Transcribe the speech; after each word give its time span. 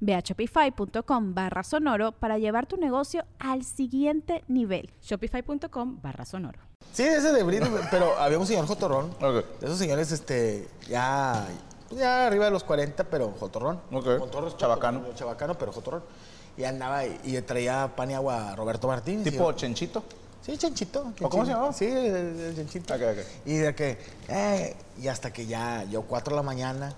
Ve 0.00 0.14
a 0.14 0.20
shopify.com 0.20 1.34
barra 1.34 1.62
sonoro 1.62 2.12
para 2.12 2.38
llevar 2.38 2.66
tu 2.66 2.76
negocio 2.76 3.24
al 3.38 3.64
siguiente 3.64 4.44
nivel. 4.48 4.90
Shopify.com 5.02 6.00
barra 6.02 6.24
sonoro. 6.24 6.58
Sí, 6.92 7.02
ese 7.02 7.32
de 7.32 7.42
Britney, 7.42 7.70
pero 7.90 8.16
había 8.18 8.38
un 8.38 8.46
señor 8.46 8.66
jotorrón. 8.66 9.10
De 9.20 9.44
esos 9.66 9.78
señores, 9.78 10.10
este, 10.12 10.68
ya, 10.88 11.46
ya 11.90 12.26
arriba 12.26 12.46
de 12.46 12.50
los 12.50 12.64
40, 12.64 13.04
pero 13.04 13.32
jotorrón. 13.38 13.80
Ok. 13.92 14.18
Con 14.18 14.30
todo 14.30 14.42
respeto, 14.42 14.58
Chabacano. 14.58 15.02
Chabacano, 15.14 15.54
pero 15.58 15.72
jotorrón. 15.72 16.02
Y 16.56 16.64
andaba 16.64 17.04
y, 17.06 17.18
y 17.24 17.40
traía 17.42 17.92
pan 17.94 18.10
y 18.10 18.14
agua 18.14 18.50
a 18.52 18.56
Roberto 18.56 18.88
Martínez. 18.88 19.24
Tipo 19.24 19.50
Y- 19.52 19.54
Chenchito. 19.56 20.02
Sí, 20.40 20.56
Chenchito. 20.56 21.12
¿O 21.20 21.28
cómo 21.28 21.44
se 21.44 21.52
llamaba? 21.52 21.72
Sí, 21.72 21.84
el, 21.84 22.40
el 22.40 22.56
Chenchito. 22.56 22.94
Ok, 22.94 23.00
ok. 23.12 23.18
Y 23.46 23.54
de 23.58 23.74
que, 23.74 23.98
eh, 24.28 24.76
y 25.00 25.08
hasta 25.08 25.32
que 25.32 25.46
ya, 25.46 25.84
yo 25.84 26.02
4 26.02 26.32
de 26.32 26.36
la 26.36 26.42
mañana, 26.42 26.94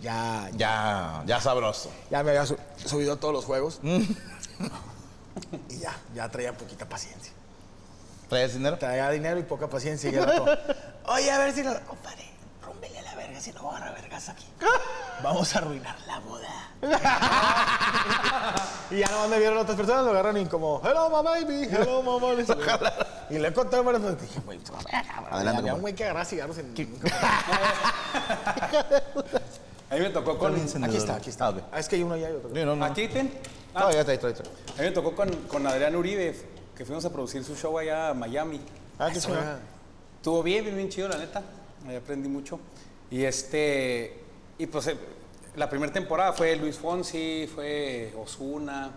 ya, 0.00 0.48
ya, 0.52 0.56
Ya, 0.56 1.22
ya 1.26 1.40
sabroso. 1.40 1.90
ya 2.10 2.22
me 2.22 2.30
había 2.30 2.46
su- 2.46 2.56
subido 2.84 3.14
a 3.14 3.16
todos 3.16 3.34
los 3.34 3.44
juegos. 3.44 3.80
y 5.68 5.78
ya, 5.78 5.96
ya 6.14 6.28
traía 6.28 6.52
poquita 6.56 6.88
paciencia. 6.88 7.32
¿Traes 8.28 8.54
dinero? 8.54 8.78
Traía 8.78 9.10
dinero 9.10 9.38
y 9.40 9.42
poca 9.42 9.66
paciencia. 9.68 10.08
Y 10.10 10.12
todo, 10.14 10.46
Oye, 11.06 11.30
a 11.30 11.38
ver 11.38 11.52
si 11.52 11.62
no. 11.62 11.72
Compadre, 11.86 12.30
rómbele 12.62 12.98
a 13.00 13.02
la 13.02 13.14
verga 13.16 13.40
si 13.40 13.52
no 13.52 13.64
va 13.64 13.78
a 13.78 13.90
vergas 13.92 14.28
aquí. 14.28 14.46
Vamos 15.22 15.54
a 15.54 15.58
arruinar 15.58 15.96
la 16.06 16.18
boda. 16.20 16.48
y 18.90 18.98
ya 18.98 19.08
nomás 19.08 19.28
me 19.28 19.38
vieron 19.38 19.58
otras 19.58 19.76
personas, 19.76 20.04
lo 20.04 20.10
agarran 20.12 20.36
y 20.38 20.46
como, 20.46 20.80
hello, 20.84 21.10
my 21.10 21.22
baby, 21.28 21.68
hello, 21.70 22.02
my 22.02 22.18
baby. 22.20 22.44
y 23.30 23.38
le 23.38 23.52
conté 23.52 23.80
varias 23.80 24.02
veces. 24.02 24.22
Dije, 24.22 24.40
güey, 24.46 24.58
cabrón. 24.60 24.86
Adelante, 25.30 25.60
Había 25.60 25.74
un 25.74 25.80
güey 25.82 25.94
que 25.94 26.04
agarraba 26.04 26.24
cigarros 26.24 26.56
en. 26.58 26.72
A 29.90 29.94
mí 29.94 30.00
me 30.00 30.10
tocó 30.10 30.38
con. 30.38 30.54
Aquí 30.54 30.96
está, 30.96 31.16
aquí 31.16 31.30
está. 31.30 31.48
Ah. 31.48 31.68
Ah, 31.72 31.80
es 31.80 31.88
que 31.88 31.96
hay 31.96 32.02
uno 32.04 32.14
allá 32.14 32.30
y 32.30 32.34
otro. 32.34 32.50
Sí, 32.54 32.64
no, 32.64 32.76
no. 32.76 32.84
¿Aquí 32.84 33.08
ten? 33.08 33.30
Ah, 33.74 33.80
No, 33.84 33.92
ya 33.92 34.04
trae, 34.04 34.18
trae, 34.18 34.32
trae. 34.32 34.48
A 34.78 34.82
mí 34.82 34.88
me 34.88 34.90
tocó 34.92 35.14
con, 35.14 35.28
con 35.48 35.66
Adrián 35.66 35.96
Uribe, 35.96 36.34
que 36.76 36.84
fuimos 36.84 37.04
a 37.04 37.12
producir 37.12 37.42
su 37.44 37.56
show 37.56 37.76
allá 37.76 38.10
a 38.10 38.14
Miami. 38.14 38.60
Ah, 38.98 39.10
qué 39.12 39.18
chingada. 39.18 39.60
Estuvo 40.16 40.42
bien, 40.42 40.64
bien, 40.64 40.76
bien 40.76 40.88
chido, 40.88 41.08
la 41.08 41.18
neta. 41.18 41.42
Ahí 41.88 41.96
aprendí 41.96 42.28
mucho. 42.28 42.60
Y 43.10 43.24
este. 43.24 44.16
Y 44.58 44.66
pues 44.66 44.86
eh, 44.86 44.96
la 45.56 45.68
primera 45.68 45.92
temporada 45.92 46.32
fue 46.34 46.54
Luis 46.54 46.76
Fonsi, 46.78 47.48
fue 47.52 48.14
Osuna. 48.16 48.92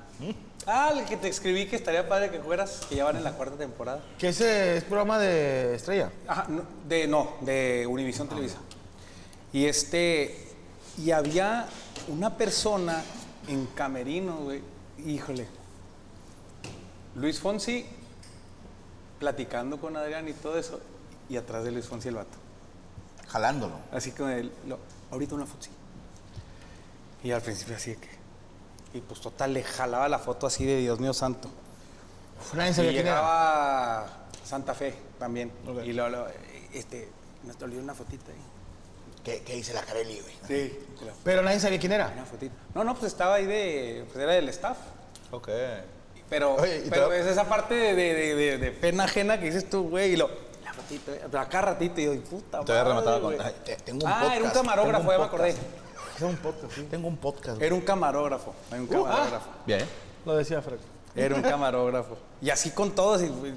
Ah, 0.67 0.93
el 0.95 1.05
que 1.05 1.17
te 1.17 1.27
escribí 1.27 1.65
que 1.65 1.75
estaría 1.75 2.07
padre 2.07 2.29
que 2.29 2.39
fueras, 2.39 2.81
que 2.87 2.95
ya 2.97 3.05
van 3.05 3.17
en 3.17 3.23
la 3.23 3.31
cuarta 3.33 3.57
temporada. 3.57 4.03
Que 4.19 4.29
ese 4.29 4.77
es 4.77 4.83
programa 4.83 5.17
de 5.17 5.73
estrella. 5.75 6.11
Ajá, 6.27 6.45
no, 6.49 6.63
de, 6.87 7.07
no, 7.07 7.33
de 7.41 7.87
Univisión 7.89 8.29
Televisa. 8.29 8.57
Y 9.51 9.65
este, 9.65 10.42
y 10.97 11.11
había 11.11 11.67
una 12.07 12.35
persona 12.37 13.01
en 13.47 13.65
Camerino, 13.67 14.37
güey, 14.37 14.61
híjole. 15.05 15.47
Luis 17.15 17.39
Fonsi 17.39 17.85
platicando 19.19 19.79
con 19.79 19.95
Adrián 19.95 20.27
y 20.27 20.33
todo 20.33 20.57
eso, 20.57 20.79
y 21.29 21.37
atrás 21.37 21.63
de 21.63 21.71
Luis 21.71 21.85
Fonsi 21.87 22.09
el 22.09 22.15
vato. 22.15 22.37
Jalándolo. 23.27 23.75
Así 23.91 24.11
lo- 24.67 24.79
ahorita 25.11 25.35
una 25.35 25.45
foto. 25.45 25.63
sí. 25.63 25.69
Y 27.23 27.31
al 27.31 27.41
principio 27.41 27.75
así 27.75 27.91
de 27.91 27.97
que, 27.97 28.09
y 28.95 29.01
pues 29.01 29.21
total, 29.21 29.53
le 29.53 29.63
jalaba 29.63 30.09
la 30.09 30.19
foto 30.19 30.45
así 30.45 30.65
de 30.65 30.77
Dios 30.77 30.99
mío 30.99 31.13
santo. 31.13 31.49
Nadie 32.53 32.71
Y 32.91 32.91
llegaba 32.91 34.07
Santa 34.43 34.73
Fe 34.73 34.93
también. 35.17 35.51
Ok. 35.65 35.83
Y 35.85 35.93
luego, 35.93 36.27
este, 36.73 37.09
me 37.45 37.53
olvidó 37.63 37.81
una 37.81 37.93
fotita 37.93 38.31
ahí. 38.31 38.37
¿Qué, 39.23 39.41
qué 39.41 39.53
dice 39.55 39.73
la 39.73 39.81
Carelli, 39.83 40.19
güey? 40.19 40.33
Sí. 40.47 40.79
Pero 41.23 41.41
nadie 41.41 41.59
sabía 41.59 41.79
quién 41.79 41.91
era. 41.93 42.11
Una 42.13 42.25
fotita. 42.25 42.53
No, 42.75 42.83
no, 42.83 42.93
pues 42.95 43.11
estaba 43.11 43.35
ahí 43.35 43.45
de, 43.45 44.05
pues 44.11 44.21
era 44.23 44.33
del 44.33 44.49
staff. 44.49 44.77
Ok. 45.31 45.49
Pero, 46.29 46.55
Oye, 46.55 46.83
¿y 46.85 46.89
pero 46.89 47.11
es 47.13 47.25
esa 47.25 47.45
parte 47.47 47.73
de, 47.75 47.93
de- 47.93 48.57
de- 48.57 48.71
pena 48.71 49.03
ajena 49.05 49.39
que 49.39 49.45
dices 49.45 49.69
tú, 49.69 49.89
güey, 49.89 50.13
y 50.13 50.15
lo, 50.17 50.29
la 50.63 50.73
fotito, 50.73 51.13
eh, 51.13 51.21
pero 51.29 51.39
acá 51.39 51.61
ratito, 51.61 52.01
y 52.01 52.05
yo, 52.05 52.19
puta 52.23 52.61
Te 52.65 52.71
había 52.71 52.83
rematado 52.85 53.21
con. 53.21 53.35
güey. 53.35 53.45
Ay, 53.45 53.53
te- 53.63 53.75
tengo 53.77 54.05
un 54.05 54.11
Ah, 54.11 54.19
podcast. 54.21 54.35
era 54.37 54.45
un 54.45 54.51
camarógrafo, 54.51 55.11
ya 55.11 55.17
me 55.19 55.23
acordé. 55.25 55.49
Es 56.15 56.21
un 56.21 56.35
podcast, 56.37 56.73
sí. 56.73 56.87
Tengo 56.89 57.07
un 57.07 57.17
podcast. 57.17 57.55
güey. 57.57 57.65
Era 57.65 57.75
un 57.75 57.81
camarógrafo, 57.81 58.53
era 58.71 58.81
un 58.81 58.87
camarógrafo. 58.87 59.49
Bien. 59.65 59.85
Lo 60.25 60.35
decía 60.35 60.61
Fred. 60.61 60.77
Era 61.15 61.35
un 61.35 61.41
camarógrafo. 61.43 62.17
Y 62.41 62.49
así 62.49 62.71
con 62.71 62.91
todos. 62.95 63.21
y, 63.21 63.27
güey, 63.27 63.53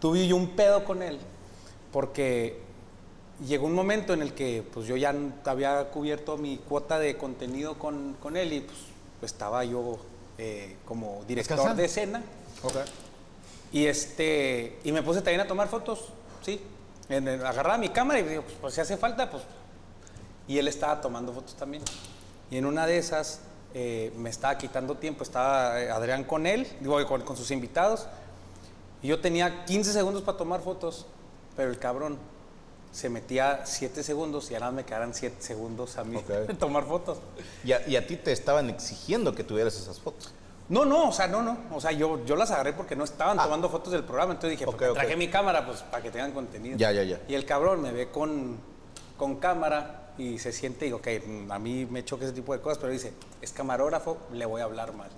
tuve 0.00 0.26
yo 0.26 0.36
un 0.36 0.50
pedo 0.56 0.84
con 0.84 1.02
él. 1.02 1.18
Porque 1.92 2.60
llegó 3.46 3.66
un 3.66 3.74
momento 3.74 4.12
en 4.12 4.22
el 4.22 4.32
que 4.34 4.62
pues, 4.72 4.86
yo 4.86 4.96
ya 4.96 5.14
había 5.44 5.90
cubierto 5.90 6.36
mi 6.36 6.58
cuota 6.58 6.98
de 6.98 7.16
contenido 7.16 7.78
con, 7.78 8.14
con 8.20 8.36
él 8.36 8.52
y 8.52 8.60
pues, 8.60 8.78
estaba 9.22 9.64
yo 9.64 9.98
eh, 10.38 10.76
como 10.84 11.22
director 11.26 11.56
Descansando. 11.56 11.74
de 11.80 11.84
escena. 11.86 12.22
Ok. 12.62 12.76
Y, 13.72 13.86
este, 13.86 14.78
y 14.84 14.92
me 14.92 15.02
puse 15.02 15.20
también 15.20 15.40
a 15.40 15.46
tomar 15.48 15.68
fotos, 15.68 16.06
sí. 16.44 16.60
En 17.08 17.26
el- 17.28 17.44
agarraba 17.44 17.76
mi 17.78 17.88
cámara 17.88 18.20
y 18.20 18.22
digo, 18.22 18.42
pues, 18.42 18.56
pues, 18.60 18.74
si 18.74 18.80
hace 18.80 18.96
falta, 18.96 19.30
pues. 19.30 19.42
Y 20.46 20.58
él 20.58 20.68
estaba 20.68 21.00
tomando 21.00 21.32
fotos 21.32 21.54
también. 21.54 21.82
Y 22.50 22.56
en 22.58 22.66
una 22.66 22.86
de 22.86 22.98
esas 22.98 23.40
eh, 23.74 24.12
me 24.16 24.30
estaba 24.30 24.56
quitando 24.56 24.96
tiempo, 24.96 25.24
estaba 25.24 25.80
eh, 25.82 25.90
Adrián 25.90 26.22
con 26.24 26.46
él, 26.46 26.68
digo, 26.80 27.04
con, 27.06 27.22
con 27.22 27.36
sus 27.36 27.50
invitados. 27.50 28.06
Y 29.02 29.08
yo 29.08 29.20
tenía 29.20 29.64
15 29.64 29.92
segundos 29.92 30.22
para 30.22 30.38
tomar 30.38 30.60
fotos, 30.60 31.06
pero 31.56 31.70
el 31.70 31.78
cabrón 31.78 32.16
se 32.94 33.08
metía 33.10 33.62
7 33.64 34.04
segundos 34.04 34.48
y 34.52 34.54
ahora 34.54 34.70
me 34.70 34.84
quedaran 34.84 35.12
7 35.14 35.36
segundos 35.40 35.98
a 35.98 36.04
mí 36.04 36.16
Ok. 36.16 36.28
de 36.48 36.54
tomar 36.54 36.84
fotos. 36.84 37.18
Y 37.64 37.72
a, 37.72 37.86
y 37.88 37.96
a 37.96 38.06
ti 38.06 38.16
te 38.16 38.30
estaban 38.30 38.70
exigiendo 38.70 39.34
que 39.34 39.42
tuvieras 39.42 39.74
esas 39.74 39.98
fotos. 39.98 40.32
No, 40.68 40.84
no, 40.84 41.08
o 41.08 41.12
sea, 41.12 41.26
no, 41.26 41.42
no. 41.42 41.58
O 41.74 41.80
sea, 41.80 41.90
yo, 41.90 42.24
yo 42.24 42.36
las 42.36 42.52
agarré 42.52 42.72
porque 42.72 42.94
no 42.94 43.02
estaban 43.04 43.38
Ah. 43.40 43.44
tomando 43.44 43.68
fotos 43.68 43.92
del 43.92 44.04
programa. 44.04 44.32
Entonces 44.34 44.58
dije, 44.58 44.64
pues, 44.70 44.94
traje 44.94 45.16
mi 45.16 45.28
cámara 45.28 45.66
pues 45.66 45.80
para 45.82 46.02
que 46.02 46.10
tengan 46.12 46.30
contenido. 46.32 46.78
Ya, 46.78 46.92
ya, 46.92 47.02
ya. 47.02 47.20
Y 47.28 47.34
el 47.34 47.44
cabrón 47.44 47.82
me 47.82 47.90
ve 47.90 48.10
con, 48.10 48.56
con 49.18 49.36
cámara 49.36 50.12
y 50.16 50.38
se 50.38 50.52
siente 50.52 50.86
y 50.86 50.88
digo, 50.90 50.98
ok, 50.98 51.08
a 51.50 51.58
mí 51.58 51.86
me 51.90 52.04
choca 52.04 52.24
ese 52.24 52.32
tipo 52.32 52.52
de 52.54 52.60
cosas, 52.60 52.78
pero 52.78 52.92
dice, 52.92 53.12
es 53.42 53.52
camarógrafo, 53.52 54.18
le 54.32 54.46
voy 54.46 54.60
a 54.60 54.64
hablar 54.64 54.92
mal. 54.94 55.10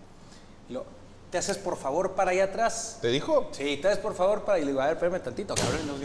Lo, 0.70 0.86
¿te 1.31 1.36
haces 1.36 1.59
por 1.59 1.76
favor 1.76 2.12
para 2.15 2.31
allá 2.31 2.44
atrás? 2.44 2.98
¿Te 3.03 3.09
dijo? 3.09 3.48
Sí, 3.53 3.76
te 3.76 3.88
haces 3.88 4.00
por 4.00 4.15
favor 4.15 4.44
para... 4.44 4.59
Y 4.59 4.62
le 4.62 4.69
digo, 4.69 4.81
a 4.81 4.86
ver, 4.86 4.94
espérame 4.94 5.20
tantito, 5.22 5.54
cabrón. 5.54 6.00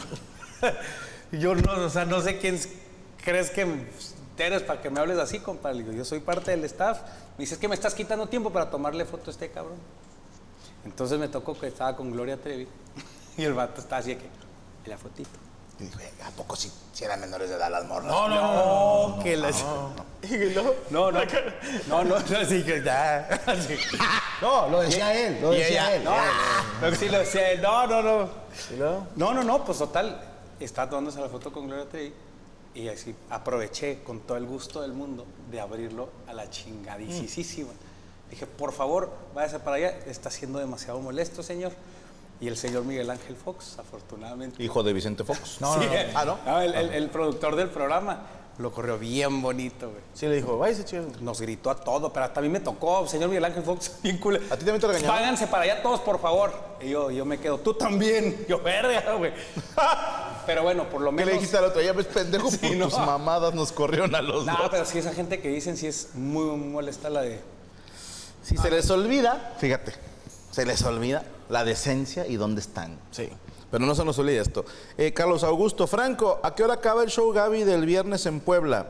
Y 1.32 1.36
no- 1.38 1.42
yo, 1.42 1.56
no, 1.56 1.86
o 1.86 1.90
sea, 1.90 2.06
no 2.06 2.22
sé 2.22 2.38
quién 2.38 2.60
crees 3.24 3.50
que 3.52 3.68
eres 4.38 4.64
para 4.64 4.82
que 4.82 4.90
me 4.90 5.00
hables 5.00 5.20
así, 5.20 5.40
compadre. 5.40 5.78
Le 5.78 5.84
digo, 5.84 5.94
yo 5.96 6.06
soy 6.06 6.20
parte 6.20 6.52
del 6.52 6.64
staff. 6.66 7.00
Me 7.38 7.44
dices 7.44 7.58
que 7.58 7.68
me 7.68 7.76
estás 7.76 7.94
quitando 7.94 8.28
tiempo 8.28 8.50
para 8.52 8.70
tomarle 8.70 9.06
foto 9.06 9.30
a 9.30 9.34
este 9.34 9.52
cabrón. 9.52 9.78
Entonces 10.84 11.20
me 11.20 11.28
tocó 11.28 11.58
que 11.60 11.68
estaba 11.68 11.96
con 11.96 12.12
Gloria 12.12 12.38
Trevi 12.38 12.68
y 13.38 13.44
el 13.44 13.54
vato 13.54 13.82
estaba 13.82 14.00
así 14.00 14.16
de 14.16 14.18
que, 14.18 14.30
¿y 14.86 14.90
la 14.90 14.98
fotito? 14.98 15.30
Y 15.80 15.84
dije, 15.86 16.12
¿a 16.26 16.30
poco 16.32 16.56
si, 16.56 16.72
si 16.94 17.04
eran 17.04 17.20
menores 17.22 17.50
de 17.50 17.56
edad 17.56 17.70
las 17.72 17.86
morras? 17.86 18.08
No, 18.12 18.28
no, 18.28 19.16
no, 19.18 19.24
que 19.24 19.38
las... 19.38 19.64
Y 20.24 20.38
luego, 20.54 20.76
No, 20.90 21.12
no, 21.12 21.20
no, 21.88 22.04
no, 22.04 22.20
no, 22.20 22.38
así 22.38 22.64
que 22.64 22.84
ya, 22.84 23.28
así. 23.46 23.76
No, 24.42 24.68
lo 24.70 24.82
decía 24.82 25.14
él, 25.28 25.40
lo 25.42 25.52
decía 25.52 25.96
él. 25.96 26.04
no, 26.04 26.16
no, 26.82 26.96
sí 26.96 27.10
lo 27.10 27.24
sé, 27.26 27.58
no, 27.60 27.86
no, 27.88 28.02
no. 28.02 28.30
¿Y 28.72 28.78
luego? 28.78 29.08
No, 29.16 29.34
no, 29.34 29.44
no, 29.44 29.64
pues 29.66 29.78
total, 29.80 30.20
estaba 30.66 30.90
tomándose 30.90 31.20
la 31.20 31.30
foto 31.30 31.52
con 31.52 31.68
Gloria 31.68 31.88
Trevi 31.90 32.14
y 32.74 32.88
así 32.88 33.14
aproveché 33.30 34.02
con 34.04 34.22
todo 34.22 34.38
el 34.38 34.46
gusto 34.46 34.82
del 34.82 34.94
mundo 34.94 35.26
de 35.52 35.60
abrirlo 35.60 36.10
a 36.28 36.34
la 36.34 36.50
chingadísima. 36.50 37.72
Dije, 38.30 38.46
por 38.48 38.72
favor, 38.72 39.12
váyase 39.36 39.60
para 39.60 39.76
allá, 39.78 39.90
está 40.08 40.30
siendo 40.32 40.60
demasiado 40.60 41.00
molesto, 41.00 41.44
señor. 41.44 41.72
y 42.40 42.48
el 42.48 42.58
señor 42.58 42.86
Miguel 42.86 43.08
Ángel 43.12 43.36
Fox, 43.36 43.78
afortunadamente. 43.78 44.64
Hijo 44.64 44.82
de 44.82 44.94
Vicente 44.94 45.24
Fox. 45.24 45.58
No, 45.62 45.76
Sí, 45.76 45.86
no, 45.86 46.26
no. 46.26 46.38
Ah, 46.46 46.46
¿no? 46.48 46.62
el, 46.62 46.74
el- 46.74 46.90
el 46.94 47.10
productor 47.12 47.56
del 47.56 47.70
programa 47.70 48.22
lo 48.58 48.72
corrió 48.72 48.98
bien 48.98 49.42
bonito, 49.44 49.90
güey. 49.92 50.02
Sí, 50.16 50.26
le 50.28 50.36
dijo, 50.38 50.58
váyase 50.58 50.84
chido. 50.86 51.06
Nos 51.20 51.40
gritó 51.40 51.70
a 51.70 51.76
todo, 51.76 52.12
pero 52.12 52.26
hasta 52.26 52.40
a 52.40 52.44
mí 52.44 52.50
me 52.50 52.60
tocó, 52.60 53.08
señor 53.08 53.30
Miguel 53.30 53.46
Ángel 53.46 53.62
Fox, 53.64 53.98
bien 54.04 54.18
cool. 54.18 54.38
¿A 54.38 54.40
ti 54.58 54.66
también 54.66 54.80
te 54.80 54.88
regañaron? 54.88 55.16
Váyanse 55.18 55.46
para 55.48 55.64
allá 55.66 55.84
todos, 55.84 56.00
por 56.02 56.20
favor. 56.20 56.52
Y 56.82 56.90
yo, 56.90 57.12
yo 57.12 57.26
me 57.26 57.38
quedo, 57.40 57.60
tú 57.60 57.76
también. 57.76 58.44
Yo, 58.50 58.60
verga, 58.60 59.14
güey. 59.16 59.34
Pero 60.46 60.64
bueno, 60.64 60.90
por 60.90 61.02
lo 61.02 61.10
¿Qué 61.12 61.16
menos. 61.18 61.28
le 61.28 61.34
dijiste 61.34 61.58
al 61.58 61.66
otro? 61.66 61.82
Ya 61.82 61.94
ves, 61.94 62.06
pendejo, 62.14 62.50
Sí, 62.50 62.58
por 62.58 62.76
no. 62.78 62.90
tus 62.90 62.98
mamadas 63.00 63.54
nos 63.54 63.72
corrieron 63.72 64.14
a 64.16 64.22
los 64.22 64.46
No, 64.46 64.54
dos. 64.58 64.68
pero 64.72 64.86
sí, 64.86 64.98
esa 65.00 65.14
gente 65.14 65.40
que 65.42 65.50
dicen 65.50 65.78
sí 65.78 65.88
es 65.88 66.10
muy, 66.16 66.46
muy 66.46 66.70
molesta 66.70 67.10
la 67.10 67.22
de. 67.22 67.42
Si 68.44 68.58
se 68.58 68.72
les 68.72 68.90
olvida, 68.90 69.56
fíjate, 69.60 69.94
se 70.52 70.66
les 70.66 70.82
olvida 70.84 71.24
la 71.50 71.64
decencia 71.64 72.26
y 72.28 72.38
dónde 72.38 72.62
están. 72.62 72.98
Sí. 73.12 73.30
Pero 73.70 73.86
no 73.86 73.96
se 73.96 74.04
nos 74.04 74.18
olvide 74.20 74.40
esto. 74.40 74.66
Eh, 74.98 75.14
Carlos 75.14 75.44
Augusto, 75.44 75.88
Franco, 75.88 76.40
¿a 76.44 76.56
qué 76.56 76.64
hora 76.64 76.74
acaba 76.74 77.04
el 77.04 77.10
show 77.10 77.32
Gaby 77.32 77.64
del 77.64 77.86
viernes 77.86 78.26
en 78.26 78.40
Puebla? 78.42 78.88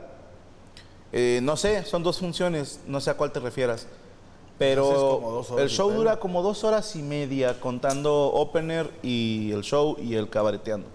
Eh, 1.11 1.39
no 1.43 1.57
sé, 1.57 1.83
son 1.85 2.01
dos 2.03 2.17
funciones, 2.19 2.79
no 2.87 3.01
sé 3.01 3.09
a 3.11 3.15
cuál 3.15 3.31
te 3.31 3.39
refieras. 3.39 3.85
Pero 4.57 4.83
Entonces, 4.85 5.03
como 5.15 5.31
dos 5.31 5.51
horas 5.51 5.63
el 5.63 5.69
show 5.69 5.91
dura 5.91 6.19
como 6.19 6.41
dos 6.43 6.63
horas 6.63 6.95
y 6.95 7.01
media 7.01 7.59
contando 7.59 8.13
opener 8.27 8.89
y 9.03 9.51
el 9.51 9.61
show 9.63 9.97
y 9.99 10.15
el 10.15 10.29
cabareteando. 10.29 10.87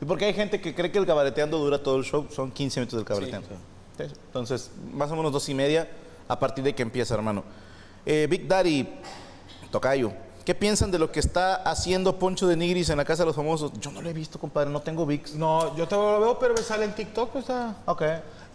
Y 0.00 0.04
porque 0.04 0.26
hay 0.26 0.34
gente 0.34 0.60
que 0.60 0.74
cree 0.74 0.90
que 0.90 0.98
el 0.98 1.06
cabareteando 1.06 1.58
dura 1.58 1.82
todo 1.82 1.96
el 1.96 2.04
show, 2.04 2.26
son 2.30 2.50
15 2.50 2.80
minutos 2.80 2.98
del 2.98 3.06
cabareteando. 3.06 3.48
Sí, 3.96 4.04
Entonces, 4.26 4.70
más 4.92 5.10
o 5.10 5.16
menos 5.16 5.32
dos 5.32 5.48
y 5.48 5.54
media 5.54 5.88
a 6.28 6.38
partir 6.38 6.62
de 6.64 6.74
que 6.74 6.82
empieza, 6.82 7.14
hermano. 7.14 7.44
Eh, 8.04 8.26
Big 8.28 8.46
Daddy, 8.46 8.86
Tocayo, 9.70 10.12
¿qué 10.44 10.54
piensan 10.54 10.90
de 10.90 10.98
lo 10.98 11.10
que 11.10 11.20
está 11.20 11.56
haciendo 11.56 12.18
Poncho 12.18 12.46
de 12.46 12.56
Nigris 12.56 12.90
en 12.90 12.98
la 12.98 13.04
Casa 13.04 13.22
de 13.22 13.28
los 13.28 13.36
Famosos? 13.36 13.72
Yo 13.80 13.90
no 13.90 14.02
lo 14.02 14.10
he 14.10 14.12
visto, 14.12 14.38
compadre, 14.38 14.70
no 14.70 14.80
tengo 14.80 15.06
VIX. 15.06 15.34
No, 15.34 15.74
yo 15.76 15.88
te 15.88 15.94
lo 15.94 16.20
veo, 16.20 16.38
pero 16.38 16.54
me 16.54 16.62
sale 16.62 16.84
en 16.84 16.94
TikTok, 16.94 17.30
pues, 17.30 17.44
está... 17.44 17.76
Ok. 17.86 18.02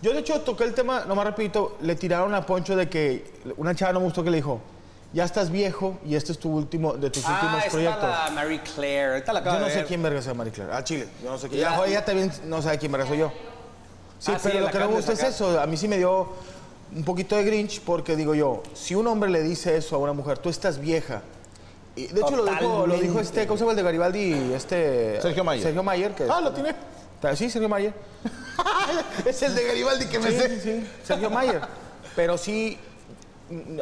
Yo, 0.02 0.14
de 0.14 0.20
hecho, 0.20 0.42
toqué 0.42 0.64
el 0.64 0.74
tema, 0.74 1.06
nomás 1.06 1.26
repito, 1.26 1.78
le 1.82 1.96
tiraron 1.96 2.34
a 2.34 2.46
Poncho 2.46 2.76
de 2.76 2.90
que 2.90 3.34
una 3.58 3.76
chava 3.76 3.94
no 3.94 4.00
me 4.00 4.06
gustó 4.06 4.24
que 4.24 4.32
le 4.32 4.38
dijo, 4.38 4.60
ya 5.14 5.24
estás 5.26 5.50
viejo 5.50 5.98
y 6.06 6.16
este 6.16 6.32
es 6.32 6.40
tu 6.40 6.50
último, 6.50 6.94
de 6.94 7.10
tus 7.10 7.24
últimos 7.28 7.54
ah, 7.56 7.60
está 7.60 7.72
proyectos. 7.72 8.04
la 8.10 8.32
Mary 8.34 8.60
Claire. 8.60 9.12
Ahorita 9.14 9.34
la 9.34 9.40
acabo 9.42 9.56
Yo 9.56 9.60
no 9.60 9.66
de 9.66 9.72
sé 9.72 9.78
ver. 9.80 9.88
quién 9.88 10.02
verga 10.04 10.22
sea 10.22 10.34
Marie 10.34 10.54
Claire. 10.54 10.74
Ah, 10.74 10.84
Chile. 10.84 11.08
Yo 11.24 11.30
no 11.32 11.38
sé 11.38 11.50
quién. 11.50 11.62
Ya. 11.62 11.78
Ya, 11.78 11.86
ella 11.86 12.06
también 12.06 12.32
no 12.46 12.62
sabe 12.62 12.78
quién 12.78 12.92
verga 12.92 13.08
soy 13.08 13.18
yo. 13.18 13.32
Sí, 14.20 14.32
Ah, 14.34 14.40
pero 14.42 14.60
lo 14.62 14.70
que 14.72 14.80
no 14.80 14.88
me 14.90 14.96
gusta 14.96 15.14
es 15.14 15.24
eso. 15.24 15.60
A 15.60 15.66
mí 15.68 15.76
sí 15.78 15.88
me 15.88 15.98
dio 15.98 16.30
un 16.96 17.04
poquito 17.04 17.36
de 17.36 17.44
grinch 17.44 17.82
porque 17.82 18.16
digo 18.16 18.36
yo, 18.36 18.62
si 18.74 18.96
un 18.96 19.08
hombre 19.08 19.30
le 19.30 19.42
dice 19.44 19.76
eso 19.78 19.96
a 19.96 20.00
una 20.00 20.14
mujer, 20.14 20.38
tú 20.38 20.50
estás 20.50 20.80
vieja. 20.80 21.22
Y 21.96 22.08
de 22.08 22.22
hecho 22.22 22.36
lo 22.38 22.46
dijo, 22.46 22.88
lo 22.88 22.98
dijo 22.98 23.20
este, 23.20 23.46
¿cómo 23.48 23.58
se 23.58 23.64
llama 23.64 23.72
el 23.72 23.78
de 23.78 23.84
Garibaldi? 23.84 24.54
Este, 24.54 25.20
Sergio 25.22 25.44
Mayer. 25.44 25.64
Sergio 25.64 25.84
Mayer. 25.84 26.12
Que, 26.16 26.24
Ah, 26.30 26.40
lo 26.40 26.54
tiene. 26.54 26.74
Sí, 27.36 27.50
Sergio 27.50 27.68
Mayer. 27.68 27.94
es 29.26 29.42
el 29.42 29.54
de 29.56 29.64
Garibaldi 29.66 30.06
que 30.06 30.20
me 30.20 30.32
Sí, 30.32 30.38
sé. 30.40 30.50
sí, 30.50 30.60
sí, 30.62 30.88
Sergio 31.04 31.30
Mayer. 31.30 31.62
Pero 32.16 32.38
sí, 32.38 32.78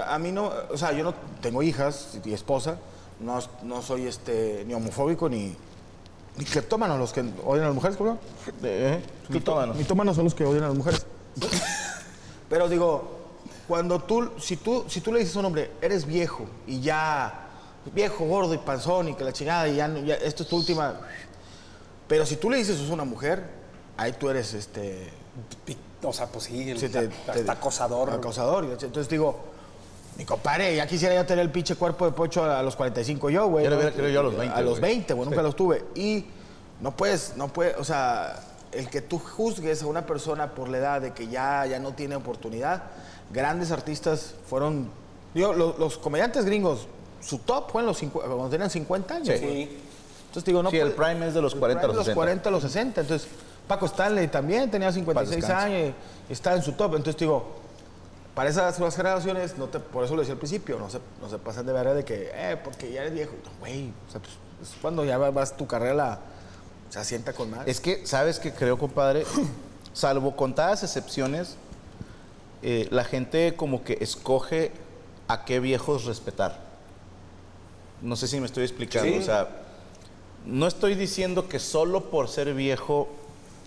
a 0.06 0.20
mí 0.20 0.32
no, 0.32 0.52
o 0.70 0.78
sea, 0.78 0.92
yo 0.92 1.04
no 1.04 1.14
tengo 1.42 1.62
hijas 1.64 2.18
y 2.24 2.34
esposa, 2.34 2.78
no, 3.20 3.40
no 3.64 3.82
soy 3.82 4.08
este, 4.08 4.64
ni 4.68 4.74
homofóbico 4.74 5.28
ni, 5.30 5.56
ni 6.38 6.46
cleptómano, 6.46 6.98
los 6.98 7.12
que 7.14 7.22
odian 7.46 7.66
a 7.66 7.68
las 7.68 7.76
mujeres, 7.76 7.98
¿cómo? 7.98 8.18
Eh, 8.64 9.02
mitómano. 9.30 9.74
Mitómanos 9.74 10.16
son 10.16 10.26
los 10.26 10.34
que 10.36 10.46
odian 10.46 10.64
a 10.64 10.68
las 10.70 10.78
mujeres. 10.78 11.06
Pero 12.50 12.68
digo, 12.68 13.18
cuando 13.68 14.00
tú, 14.00 14.32
si 14.40 14.58
tú, 14.58 14.86
si 14.88 15.02
tú 15.02 15.14
le 15.14 15.20
dices 15.20 15.36
a 15.36 15.40
un 15.40 15.46
hombre, 15.46 15.72
eres 15.82 16.06
viejo 16.06 16.46
y 16.66 16.80
ya, 16.82 17.48
viejo, 17.94 18.26
gordo 18.26 18.54
y 18.54 18.58
panzón 18.58 19.10
y 19.10 19.14
que 19.16 19.24
la 19.24 19.34
chingada 19.34 19.68
y 19.68 19.76
ya, 19.76 19.88
ya 20.00 20.16
esto 20.16 20.44
es 20.44 20.50
tu 20.50 20.56
última. 20.58 21.00
Pero 22.08 22.26
si 22.26 22.38
tú 22.38 22.50
le 22.50 22.58
dices 22.58 22.80
eso 22.80 22.90
a 22.90 22.94
una 22.96 23.06
mujer, 23.06 23.44
ahí 23.98 24.14
tú 24.14 24.30
eres 24.30 24.54
este. 24.54 25.12
O 26.02 26.14
sea, 26.14 26.28
pues 26.28 26.46
sí, 26.46 26.70
el, 26.72 26.80
Sí, 26.80 26.90
te- 26.90 27.10
hasta 27.28 27.34
te- 27.34 27.52
acosador. 27.52 28.10
Acosador. 28.10 28.64
Entonces 28.66 29.08
digo, 29.10 29.38
mi 30.18 30.26
compadre, 30.26 30.76
ya 30.76 30.86
quisiera 30.86 31.16
yo 31.16 31.26
tener 31.26 31.46
el 31.46 31.52
pinche 31.52 31.76
cuerpo 31.76 32.06
de 32.06 32.12
pocho 32.12 32.44
a 32.44 32.62
los 32.62 32.76
45 32.76 33.30
yo, 33.30 33.48
güey. 33.48 33.64
Ya 33.64 33.70
lo 33.70 33.76
¿no? 33.78 33.82
hubiera 33.82 33.96
querido 33.96 34.12
yo 34.14 34.20
a 34.20 34.24
los 34.24 34.38
20, 34.38 34.56
A 34.56 34.62
los 34.62 34.80
güey. 34.80 34.92
20, 34.94 35.14
güey, 35.14 35.30
nunca 35.30 35.42
los 35.42 35.56
tuve. 35.56 35.86
Y 35.96 36.26
no 36.82 36.96
puedes, 36.96 37.34
no 37.38 37.48
puedes, 37.48 37.78
o 37.78 37.84
sea, 37.86 38.40
el 38.74 38.90
que 38.90 39.02
tú 39.02 39.18
juzgues 39.18 39.82
a 39.82 39.88
una 39.88 40.06
persona 40.06 40.52
por 40.52 40.68
la 40.70 40.78
edad 40.78 41.02
de 41.02 41.14
que 41.14 41.28
ya, 41.28 41.66
ya 41.66 41.80
no 41.80 41.94
tiene 41.94 42.16
oportunidad, 42.16 42.84
grandes 43.32 43.72
artistas 43.72 44.36
fueron, 44.48 44.90
yo, 45.34 45.54
lo- 45.54 45.78
los, 45.78 45.98
comediantes 45.98 46.44
gringos, 46.46 46.88
su 47.22 47.40
top 47.40 47.72
fue 47.72 47.82
en 47.82 47.88
los 47.88 48.02
cincu- 48.02 48.22
cuando 48.22 48.50
tenían 48.50 48.70
50 48.70 49.16
años. 49.16 49.28
Sí. 49.40 49.46
güey. 49.46 49.62
Entonces 50.28 50.44
digo, 50.46 50.62
no 50.62 50.70
Sí, 50.70 50.78
el 50.78 50.92
puede- 50.92 51.12
prime 51.14 51.28
es 51.28 51.34
de 51.34 51.42
los 51.42 51.54
el 51.54 51.60
40 51.60 51.84
a 51.86 51.88
los 51.88 51.96
de 51.98 52.02
60. 52.04 52.16
40 52.16 52.50
a 52.50 52.52
los 52.52 52.62
60. 52.62 53.02
Entonces, 53.02 53.28
Paco 53.68 53.86
Stanley 53.88 54.28
también 54.28 54.70
tenía 54.70 54.92
56 54.92 55.42
descanse. 55.42 55.76
años 55.76 55.94
y 56.30 56.34
está 56.34 56.54
en 56.56 56.62
su 56.62 56.74
top. 56.74 56.96
Entonces 56.96 57.18
digo, 57.20 57.59
para 58.36 58.50
esas 58.50 58.78
nuevas 58.80 58.96
generaciones, 58.96 59.58
no 59.58 59.68
te, 59.68 59.80
por 59.80 60.04
eso 60.06 60.16
lo 60.16 60.22
decía 60.22 60.34
al 60.34 60.40
principio, 60.40 60.80
no 60.80 60.90
se, 60.90 61.00
no 61.22 61.30
se 61.30 61.38
pasan 61.40 61.66
de 61.66 61.74
verga 61.74 61.94
de 61.94 62.06
que, 62.06 62.30
eh, 62.34 62.58
porque 62.64 62.92
ya 62.92 63.02
eres 63.02 63.14
viejo. 63.14 63.34
No, 63.44 63.52
Güey, 63.60 63.92
o 64.08 64.12
sea, 64.12 64.22
pues, 64.22 64.34
es 64.62 64.76
cuando 64.82 65.04
ya 65.06 65.18
va- 65.18 65.32
vas 65.32 65.56
tu 65.58 65.68
carrera, 65.68 65.94
la- 65.94 66.20
se 66.90 67.00
asienta 67.00 67.34
con 67.34 67.50
más. 67.52 67.68
Es 67.68 67.80
que, 67.80 68.06
¿sabes 68.08 68.40
qué 68.40 68.52
creo, 68.54 68.78
compadre? 68.78 69.26
Salvo 69.94 70.36
contadas 70.36 70.84
excepciones, 70.84 71.56
eh, 72.62 72.88
la 72.92 73.04
gente 73.04 73.56
como 73.56 73.84
que 73.84 73.98
escoge 74.02 74.72
a 75.28 75.46
qué 75.46 75.60
viejos 75.60 76.06
respetar. 76.06 76.60
No 78.02 78.16
sé 78.16 78.28
si 78.28 78.40
me 78.40 78.46
estoy 78.46 78.64
explicando. 78.64 79.10
Sí. 79.12 79.20
O 79.20 79.22
sea, 79.24 79.50
no 80.46 80.68
estoy 80.68 80.96
diciendo 80.96 81.50
que 81.50 81.60
solo 81.60 82.10
por 82.10 82.30
ser 82.30 82.54
viejo 82.54 83.10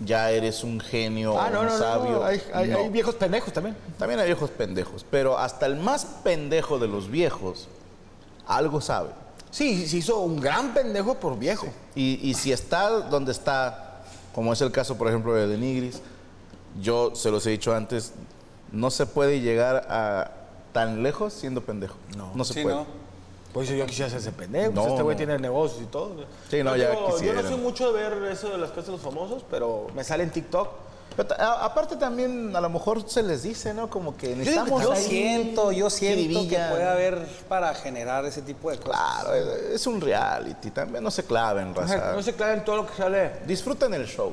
ya 0.04 0.30
eres 0.30 0.64
un 0.64 0.80
genio 0.80 1.38
ah, 1.40 1.46
o 1.48 1.50
no, 1.50 1.60
un 1.60 1.66
no, 1.66 1.72
no, 1.72 1.78
sabio. 1.78 2.10
no, 2.12 2.24
Hay, 2.24 2.42
hay- 2.52 2.68
No. 2.68 2.78
hay 2.78 2.88
viejos 2.90 3.14
pendejos 3.14 3.52
también. 3.52 3.76
También 3.98 4.20
hay 4.20 4.26
viejos 4.26 4.50
pendejos, 4.50 5.04
pero 5.10 5.38
hasta 5.38 5.66
el 5.66 5.76
más 5.76 6.04
pendejo 6.24 6.78
de 6.78 6.88
los 6.88 7.10
viejos 7.10 7.68
algo 8.46 8.80
sabe. 8.80 9.10
Sí, 9.50 9.86
se 9.86 9.98
hizo 9.98 10.20
un 10.20 10.40
gran 10.40 10.72
pendejo 10.74 11.14
por 11.14 11.38
viejo. 11.38 11.66
Y, 11.94 12.18
y 12.26 12.34
si 12.34 12.52
está 12.52 12.88
donde 12.88 13.32
está, 13.32 14.02
como 14.34 14.52
es 14.52 14.60
el 14.62 14.72
caso, 14.72 14.96
por 14.96 15.08
ejemplo, 15.08 15.34
de 15.34 15.46
Denigris, 15.46 16.00
yo 16.80 17.14
se 17.14 17.30
los 17.30 17.46
he 17.46 17.50
dicho 17.50 17.74
antes, 17.74 18.12
no 18.70 18.90
se 18.90 19.04
puede 19.04 19.40
llegar 19.40 19.86
a 19.90 20.30
tan 20.72 21.02
lejos 21.02 21.34
siendo 21.34 21.60
pendejo. 21.60 21.96
No, 22.16 22.32
no 22.34 22.44
se 22.44 22.54
Sí, 22.54 22.62
puede. 22.62 22.78
Pues 23.52 23.68
yo 23.68 23.84
quisiera 23.86 24.16
ese 24.16 24.32
pendejo. 24.32 24.72
pues 24.72 24.86
No, 24.86 24.90
este 24.92 25.02
güey 25.02 25.14
no. 25.14 25.18
tiene 25.18 25.38
negocios 25.38 25.82
y 25.82 25.86
todo. 25.86 26.24
Sí, 26.50 26.62
no, 26.62 26.74
Yo 26.74 26.82
ya 26.84 26.90
digo, 26.90 27.20
Yo 27.20 27.32
no 27.34 27.42
soy 27.42 27.56
mucho 27.58 27.92
de 27.92 28.02
ver 28.08 28.32
eso 28.32 28.48
de 28.48 28.58
las 28.58 28.70
cosas 28.70 28.86
de 28.86 28.92
los 28.92 29.00
famosos, 29.02 29.44
pero 29.50 29.88
me 29.94 30.02
sale 30.04 30.22
en 30.24 30.30
TikTok. 30.30 30.68
Pero 31.14 31.28
a- 31.38 31.66
aparte 31.66 31.96
también 31.96 32.56
a 32.56 32.60
lo 32.62 32.70
mejor 32.70 33.06
se 33.06 33.22
les 33.22 33.42
dice, 33.42 33.74
¿no? 33.74 33.90
Como 33.90 34.16
que 34.16 34.34
necesitamos 34.34 34.82
Yo 34.82 34.92
ahí 34.92 35.02
siento, 35.04 35.70
yo 35.70 35.90
siento 35.90 36.16
que 36.16 36.28
jiribilla. 36.28 36.70
puede 36.70 36.84
haber 36.88 37.18
para 37.50 37.74
generar 37.74 38.24
ese 38.24 38.40
tipo 38.40 38.70
de 38.70 38.78
cosas. 38.78 38.98
Claro, 39.20 39.34
es- 39.34 39.74
es 39.74 39.86
un 39.86 40.00
reality, 40.00 40.70
también 40.70 41.04
no 41.04 41.10
se 41.10 41.22
claven, 41.24 41.74
raza. 41.74 42.12
No 42.14 42.22
se 42.22 42.32
claven 42.32 42.64
todo 42.64 42.76
lo 42.76 42.86
que 42.86 42.94
sale. 42.96 43.32
Disfruten 43.46 43.92
el 43.92 44.06
show, 44.06 44.32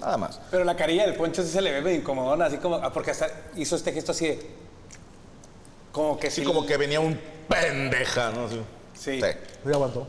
nada 0.00 0.16
más. 0.16 0.40
Pero 0.50 0.64
la 0.64 0.74
carilla 0.74 1.04
del 1.04 1.14
poncho 1.16 1.42
sí 1.42 1.50
se 1.50 1.60
le 1.60 1.70
ve 1.72 1.82
medio 1.82 1.98
incomodona, 1.98 2.46
así 2.46 2.56
como, 2.56 2.76
ah, 2.76 2.90
porque 2.90 3.10
hasta 3.10 3.26
hizo 3.56 3.76
este 3.76 3.92
gesto 3.92 4.12
así 4.12 4.26
de, 4.28 4.63
como 5.94 6.18
que 6.18 6.28
Sí, 6.30 6.40
sí. 6.40 6.46
como 6.46 6.66
que 6.66 6.76
venía 6.76 6.98
un 7.00 7.18
pendeja, 7.48 8.30
¿no? 8.32 8.48
Sí. 8.48 8.60
Sí. 8.98 9.10
Mira, 9.64 9.76
aguantó. 9.76 10.06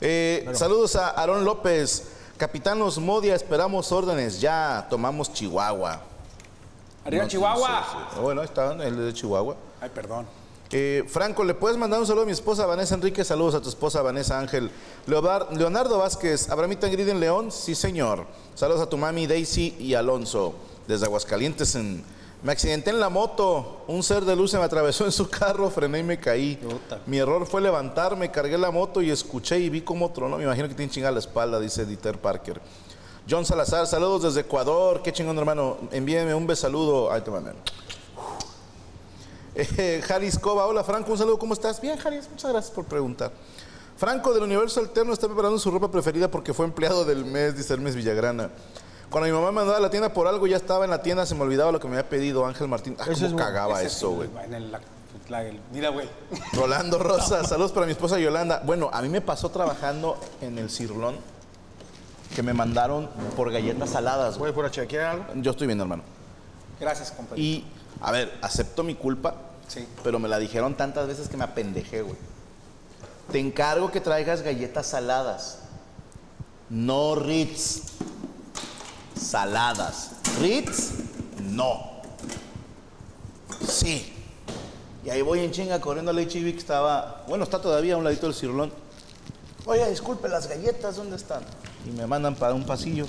Eh, 0.00 0.48
Saludos 0.54 0.94
a 0.96 1.08
Aarón 1.10 1.44
López. 1.44 2.12
Capitán 2.36 2.80
Osmodia, 2.82 3.34
esperamos 3.34 3.90
órdenes. 3.90 4.40
Ya 4.40 4.86
tomamos 4.88 5.32
Chihuahua. 5.32 6.00
Arriba 7.04 7.24
No, 7.24 7.28
Chihuahua. 7.28 7.84
sí, 7.90 7.98
sí. 8.14 8.20
Bueno, 8.20 8.42
ahí 8.42 8.44
está, 8.46 8.72
el 8.74 8.96
de 9.06 9.12
Chihuahua. 9.12 9.56
Ay, 9.80 9.90
perdón. 9.92 10.24
Eh, 10.70 11.02
Franco, 11.08 11.42
¿le 11.42 11.54
puedes 11.54 11.76
mandar 11.78 11.98
un 11.98 12.06
saludo 12.06 12.22
a 12.22 12.26
mi 12.26 12.32
esposa 12.32 12.64
Vanessa 12.66 12.94
Enrique? 12.94 13.24
Saludos 13.24 13.54
a 13.56 13.60
tu 13.60 13.68
esposa 13.70 14.02
Vanessa 14.02 14.38
Ángel. 14.38 14.70
Leonardo 15.06 15.98
Vázquez, 15.98 16.48
¿Abramita 16.50 16.86
Ingrid 16.86 17.08
en 17.08 17.18
León? 17.18 17.50
Sí, 17.50 17.74
señor. 17.74 18.26
Saludos 18.54 18.82
a 18.82 18.86
tu 18.88 18.96
mami 18.98 19.26
Daisy 19.26 19.74
y 19.80 19.94
Alonso, 19.94 20.54
desde 20.86 21.06
Aguascalientes. 21.06 21.74
En... 21.74 22.04
Me 22.42 22.52
accidenté 22.52 22.90
en 22.90 23.00
la 23.00 23.08
moto. 23.08 23.82
Un 23.88 24.02
ser 24.02 24.24
de 24.24 24.36
luz 24.36 24.52
se 24.52 24.58
me 24.58 24.64
atravesó 24.64 25.04
en 25.04 25.12
su 25.12 25.28
carro, 25.28 25.70
frené 25.70 26.00
y 26.00 26.02
me 26.04 26.20
caí. 26.20 26.56
Puta. 26.56 27.00
Mi 27.06 27.18
error 27.18 27.46
fue 27.46 27.60
levantarme, 27.60 28.30
cargué 28.30 28.56
la 28.56 28.70
moto 28.70 29.02
y 29.02 29.10
escuché 29.10 29.58
y 29.58 29.68
vi 29.68 29.80
cómo 29.80 30.12
tronó. 30.12 30.38
Me 30.38 30.44
imagino 30.44 30.68
que 30.68 30.74
tiene 30.74 30.90
chingada 30.92 31.12
la 31.12 31.18
espalda, 31.18 31.58
dice 31.58 31.84
Dieter 31.84 32.18
Parker. 32.18 32.60
John 33.28 33.44
Salazar, 33.44 33.86
saludos 33.86 34.22
desde 34.22 34.40
Ecuador. 34.40 35.02
Qué 35.02 35.12
chingón, 35.12 35.36
hermano. 35.36 35.78
Envíeme 35.90 36.34
un 36.34 36.46
besaludo. 36.46 37.10
Ahí 37.12 37.20
te 37.22 37.30
mandan. 37.30 37.56
Eh, 39.60 40.00
hola 40.44 40.84
Franco, 40.84 41.10
un 41.10 41.18
saludo, 41.18 41.36
¿cómo 41.36 41.52
estás? 41.52 41.80
Bien, 41.80 41.98
Jaris, 41.98 42.30
muchas 42.30 42.52
gracias 42.52 42.72
por 42.72 42.84
preguntar. 42.84 43.32
Franco 43.96 44.32
del 44.32 44.44
Universo 44.44 44.78
Alterno 44.78 45.12
está 45.12 45.26
preparando 45.26 45.58
su 45.58 45.72
ropa 45.72 45.90
preferida 45.90 46.30
porque 46.30 46.54
fue 46.54 46.64
empleado 46.64 47.04
del 47.04 47.24
mes, 47.24 47.56
dice 47.56 47.74
Hermes 47.74 47.96
Villagrana. 47.96 48.50
Cuando 49.10 49.26
mi 49.26 49.32
mamá 49.32 49.46
me 49.46 49.52
mandaba 49.56 49.78
a 49.78 49.80
la 49.80 49.90
tienda 49.90 50.12
por 50.12 50.26
algo, 50.26 50.46
ya 50.46 50.56
estaba 50.56 50.84
en 50.84 50.90
la 50.90 51.02
tienda, 51.02 51.24
se 51.24 51.34
me 51.34 51.42
olvidaba 51.42 51.72
lo 51.72 51.80
que 51.80 51.88
me 51.88 51.96
había 51.96 52.08
pedido 52.08 52.44
Ángel 52.44 52.68
Martín. 52.68 52.94
Ah, 52.98 53.04
cómo 53.04 53.26
es 53.26 53.34
cagaba 53.34 53.82
eso, 53.82 54.10
güey. 54.10 54.28
Mira, 55.72 55.90
güey. 55.90 56.08
Rolando 56.54 56.98
Rosa, 56.98 57.44
saludos 57.44 57.72
para 57.72 57.86
mi 57.86 57.92
esposa 57.92 58.18
Yolanda. 58.18 58.62
Bueno, 58.64 58.90
a 58.92 59.02
mí 59.02 59.08
me 59.08 59.20
pasó 59.20 59.50
trabajando 59.50 60.18
en 60.40 60.58
el 60.58 60.70
Cirlón 60.70 61.16
que 62.34 62.42
me 62.42 62.52
mandaron 62.54 63.08
por 63.36 63.50
galletas 63.50 63.90
saladas, 63.90 64.38
güey. 64.38 64.52
Por 64.52 64.70
chequear 64.70 65.06
algo. 65.06 65.24
Yo 65.36 65.50
estoy 65.50 65.66
bien, 65.66 65.80
hermano. 65.80 66.02
Gracias, 66.80 67.10
compadre. 67.10 67.40
Y, 67.42 67.66
a 68.00 68.12
ver, 68.12 68.38
acepto 68.42 68.82
mi 68.84 68.94
culpa, 68.94 69.34
Sí. 69.66 69.86
pero 70.02 70.18
me 70.18 70.28
la 70.28 70.38
dijeron 70.38 70.74
tantas 70.76 71.06
veces 71.06 71.28
que 71.28 71.36
me 71.36 71.44
apendejé, 71.44 72.02
güey. 72.02 72.16
Te 73.32 73.38
encargo 73.38 73.90
que 73.90 74.00
traigas 74.00 74.42
galletas 74.42 74.86
saladas. 74.86 75.58
No 76.70 77.14
Ritz. 77.14 77.82
Saladas. 79.18 80.12
Ritz, 80.40 80.92
no. 81.50 82.00
Sí. 83.66 84.12
Y 85.04 85.10
ahí 85.10 85.22
voy 85.22 85.40
en 85.40 85.50
chinga 85.50 85.80
corriendo 85.80 86.10
al 86.10 86.18
HEB 86.18 86.52
que 86.52 86.58
estaba, 86.58 87.24
bueno, 87.28 87.44
está 87.44 87.60
todavía 87.60 87.94
a 87.94 87.96
un 87.96 88.04
ladito 88.04 88.26
del 88.26 88.34
cirlón. 88.34 88.72
Oye, 89.64 89.88
disculpe, 89.90 90.28
las 90.28 90.48
galletas, 90.48 90.96
¿dónde 90.96 91.16
están? 91.16 91.42
Y 91.86 91.90
me 91.90 92.06
mandan 92.06 92.34
para 92.34 92.54
un 92.54 92.64
pasillo. 92.64 93.06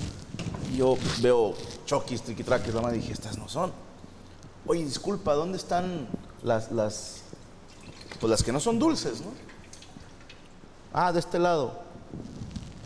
Y 0.72 0.76
yo 0.78 0.96
veo 1.20 1.54
chokis, 1.86 2.22
triquitraques, 2.22 2.74
nomás 2.74 2.92
dije, 2.92 3.12
estas 3.12 3.38
no 3.38 3.48
son. 3.48 3.72
Oye, 4.66 4.84
disculpa, 4.84 5.34
¿dónde 5.34 5.58
están 5.58 6.08
las, 6.42 6.70
las, 6.70 7.22
pues 8.20 8.30
las 8.30 8.42
que 8.42 8.52
no 8.52 8.60
son 8.60 8.78
dulces, 8.78 9.20
no? 9.20 9.28
Ah, 10.92 11.12
de 11.12 11.20
este 11.20 11.38
lado. 11.38 11.82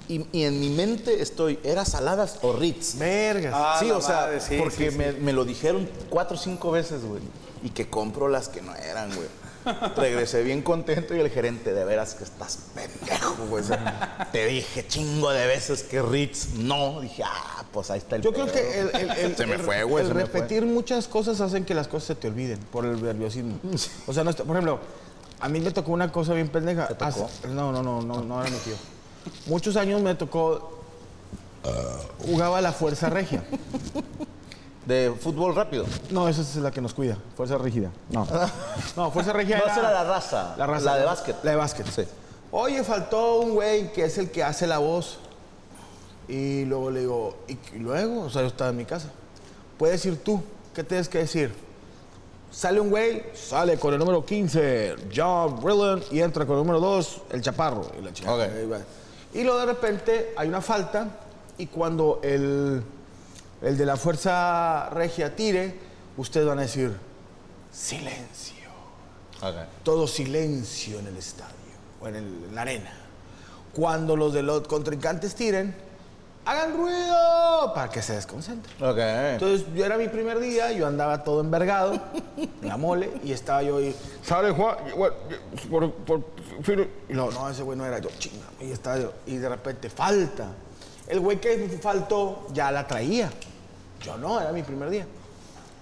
Y, 0.08 0.26
y 0.32 0.44
en 0.44 0.60
mi 0.60 0.68
mente 0.70 1.22
estoy, 1.22 1.58
¿era 1.64 1.84
saladas 1.84 2.38
o 2.42 2.52
Ritz? 2.52 2.98
Vergas. 2.98 3.54
Ah, 3.56 3.76
sí, 3.80 3.90
o 3.90 4.00
sea, 4.02 4.16
madre, 4.22 4.40
sí, 4.40 4.56
porque 4.58 4.86
sí, 4.86 4.90
sí. 4.92 4.98
Me, 4.98 5.12
me 5.12 5.32
lo 5.32 5.44
dijeron 5.44 5.88
cuatro 6.10 6.36
o 6.36 6.40
cinco 6.40 6.70
veces, 6.70 7.04
güey. 7.04 7.22
Y 7.62 7.70
que 7.70 7.88
compro 7.88 8.28
las 8.28 8.48
que 8.48 8.60
no 8.60 8.74
eran, 8.76 9.10
güey. 9.14 9.28
Regresé 9.96 10.42
bien 10.42 10.60
contento 10.60 11.14
y 11.16 11.20
el 11.20 11.30
gerente, 11.30 11.72
de 11.72 11.84
veras 11.86 12.14
que 12.14 12.24
estás 12.24 12.58
pendejo, 12.74 13.46
güey. 13.48 13.64
Te 14.30 14.44
dije 14.46 14.86
chingo 14.86 15.30
de 15.30 15.46
veces 15.46 15.82
que 15.84 16.02
Ritz 16.02 16.50
no. 16.56 17.00
Dije, 17.00 17.22
ah, 17.24 17.64
pues 17.72 17.90
ahí 17.90 17.98
está 17.98 18.16
el 18.16 18.22
Yo 18.22 18.34
creo 18.34 18.44
que 18.52 18.80
el, 18.80 18.90
el- 18.94 19.10
el- 19.10 19.36
Se 19.38 19.46
me 19.46 19.56
fue, 19.58 19.84
güey, 19.84 20.02
el 20.04 20.08
se 20.08 20.14
me 20.14 20.26
fue. 20.26 20.40
repetir 20.40 20.66
muchas 20.66 21.08
cosas 21.08 21.40
hacen 21.40 21.64
que 21.64 21.72
las 21.72 21.88
cosas 21.88 22.08
se 22.08 22.14
te 22.16 22.28
olviden 22.28 22.58
por 22.70 22.84
el 22.84 23.02
nerviosismo. 23.02 23.58
O 24.06 24.12
sea, 24.12 24.22
no 24.22 24.28
está- 24.28 24.44
por 24.44 24.54
ejemplo, 24.54 24.80
a 25.40 25.48
mí 25.48 25.60
me 25.60 25.70
tocó 25.70 25.92
una 25.92 26.12
cosa 26.12 26.34
bien 26.34 26.48
pendeja. 26.48 26.86
¿Te 26.88 26.94
tocó? 26.96 27.24
Hace- 27.24 27.48
no, 27.48 27.72
no, 27.72 27.82
no, 27.82 28.02
no, 28.02 28.20
no 28.22 28.42
era 28.42 28.50
mi 28.50 28.58
tío. 28.58 28.74
Muchos 29.46 29.76
años 29.76 30.00
me 30.02 30.14
tocó. 30.14 30.80
jugaba 32.26 32.60
la 32.60 32.72
Fuerza 32.72 33.08
Regia. 33.10 33.42
De 34.86 35.14
fútbol 35.18 35.54
rápido. 35.54 35.86
No, 36.10 36.28
esa 36.28 36.42
es 36.42 36.56
la 36.56 36.70
que 36.70 36.80
nos 36.82 36.92
cuida. 36.92 37.16
Fuerza 37.36 37.56
Rígida. 37.58 37.90
No. 38.10 38.26
No, 38.96 39.10
Fuerza 39.10 39.32
Regia 39.32 39.58
No, 39.58 39.64
era. 39.64 39.74
era 39.78 39.90
la 39.90 40.04
raza. 40.04 40.54
La 40.58 40.66
raza. 40.66 40.84
La 40.84 40.96
de 40.98 41.04
básquet. 41.06 41.36
La 41.42 41.50
de 41.52 41.56
básquet. 41.56 41.86
Sí. 41.86 42.02
Oye, 42.50 42.84
faltó 42.84 43.40
un 43.40 43.54
güey 43.54 43.92
que 43.92 44.04
es 44.04 44.18
el 44.18 44.30
que 44.30 44.44
hace 44.44 44.66
la 44.66 44.78
voz. 44.78 45.18
Y 46.28 46.64
luego 46.66 46.90
le 46.90 47.00
digo, 47.00 47.36
¿y 47.48 47.78
luego? 47.78 48.22
O 48.22 48.30
sea, 48.30 48.42
yo 48.42 48.48
estaba 48.48 48.70
en 48.70 48.76
mi 48.76 48.84
casa. 48.84 49.08
Puedes 49.78 50.04
ir 50.06 50.22
tú. 50.22 50.42
¿Qué 50.74 50.84
tienes 50.84 51.08
que 51.08 51.18
decir? 51.18 51.54
Sale 52.50 52.78
un 52.78 52.90
güey, 52.90 53.24
sale 53.34 53.78
con 53.78 53.92
el 53.94 53.98
número 53.98 54.24
15, 54.24 54.94
John 55.14 55.60
Brillan, 55.60 56.02
y 56.12 56.20
entra 56.20 56.46
con 56.46 56.56
el 56.56 56.62
número 56.62 56.78
2, 56.78 57.22
el 57.32 57.40
Chaparro. 57.40 57.90
Y, 57.98 58.02
la 58.04 58.12
chica, 58.12 58.32
Ok. 58.32 58.42
Y 59.34 59.42
luego 59.42 59.58
de 59.60 59.66
repente 59.66 60.32
hay 60.36 60.48
una 60.48 60.60
falta, 60.62 61.08
y 61.58 61.66
cuando 61.66 62.20
el, 62.22 62.82
el 63.62 63.76
de 63.76 63.86
la 63.86 63.96
Fuerza 63.96 64.88
Regia 64.90 65.34
tire, 65.36 65.78
ustedes 66.16 66.46
van 66.46 66.58
a 66.58 66.62
decir, 66.62 66.96
silencio 67.72 68.64
todo 69.82 70.06
silencio 70.06 70.98
en 71.00 71.08
el 71.08 71.16
estadio 71.16 71.54
o 72.00 72.08
en, 72.08 72.16
el- 72.16 72.44
en 72.48 72.54
la 72.54 72.62
arena. 72.62 72.92
Cuando 73.74 74.16
los 74.16 74.32
de 74.32 74.42
los 74.42 74.66
contrincantes 74.68 75.34
tiren, 75.34 75.74
hagan 76.44 76.76
ruido 76.76 77.72
para 77.74 77.88
que 77.90 78.02
se 78.02 78.14
desconcentren. 78.14 78.74
Ok. 78.82 78.98
Entonces, 78.98 79.66
yo 79.74 79.84
era 79.84 79.96
mi 79.96 80.08
primer 80.08 80.38
día, 80.40 80.72
yo 80.72 80.86
andaba 80.86 81.22
todo 81.24 81.40
envergado, 81.40 81.94
en 82.36 82.68
la 82.68 82.76
mole, 82.76 83.10
y 83.24 83.32
estaba 83.32 83.62
yo 83.62 83.80
y 83.80 83.94
sale 84.22 84.50
Juan, 84.50 84.76
por, 85.70 85.92
por- 85.92 86.22
y 87.08 87.12
no, 87.14 87.30
no, 87.30 87.48
ese 87.50 87.62
güey 87.62 87.76
no 87.78 87.84
era 87.86 87.98
yo, 87.98 88.08
chinga, 88.18 88.46
y 88.60 88.70
estaba 88.72 88.98
yo, 88.98 89.12
y 89.26 89.36
de 89.36 89.48
repente 89.48 89.88
falta. 89.90 90.48
El 91.06 91.20
güey 91.20 91.38
que 91.40 91.78
faltó 91.82 92.46
ya 92.52 92.70
la 92.70 92.86
traía. 92.86 93.30
Yo 94.02 94.16
no, 94.16 94.40
era 94.40 94.52
mi 94.52 94.62
primer 94.62 94.88
día. 94.90 95.06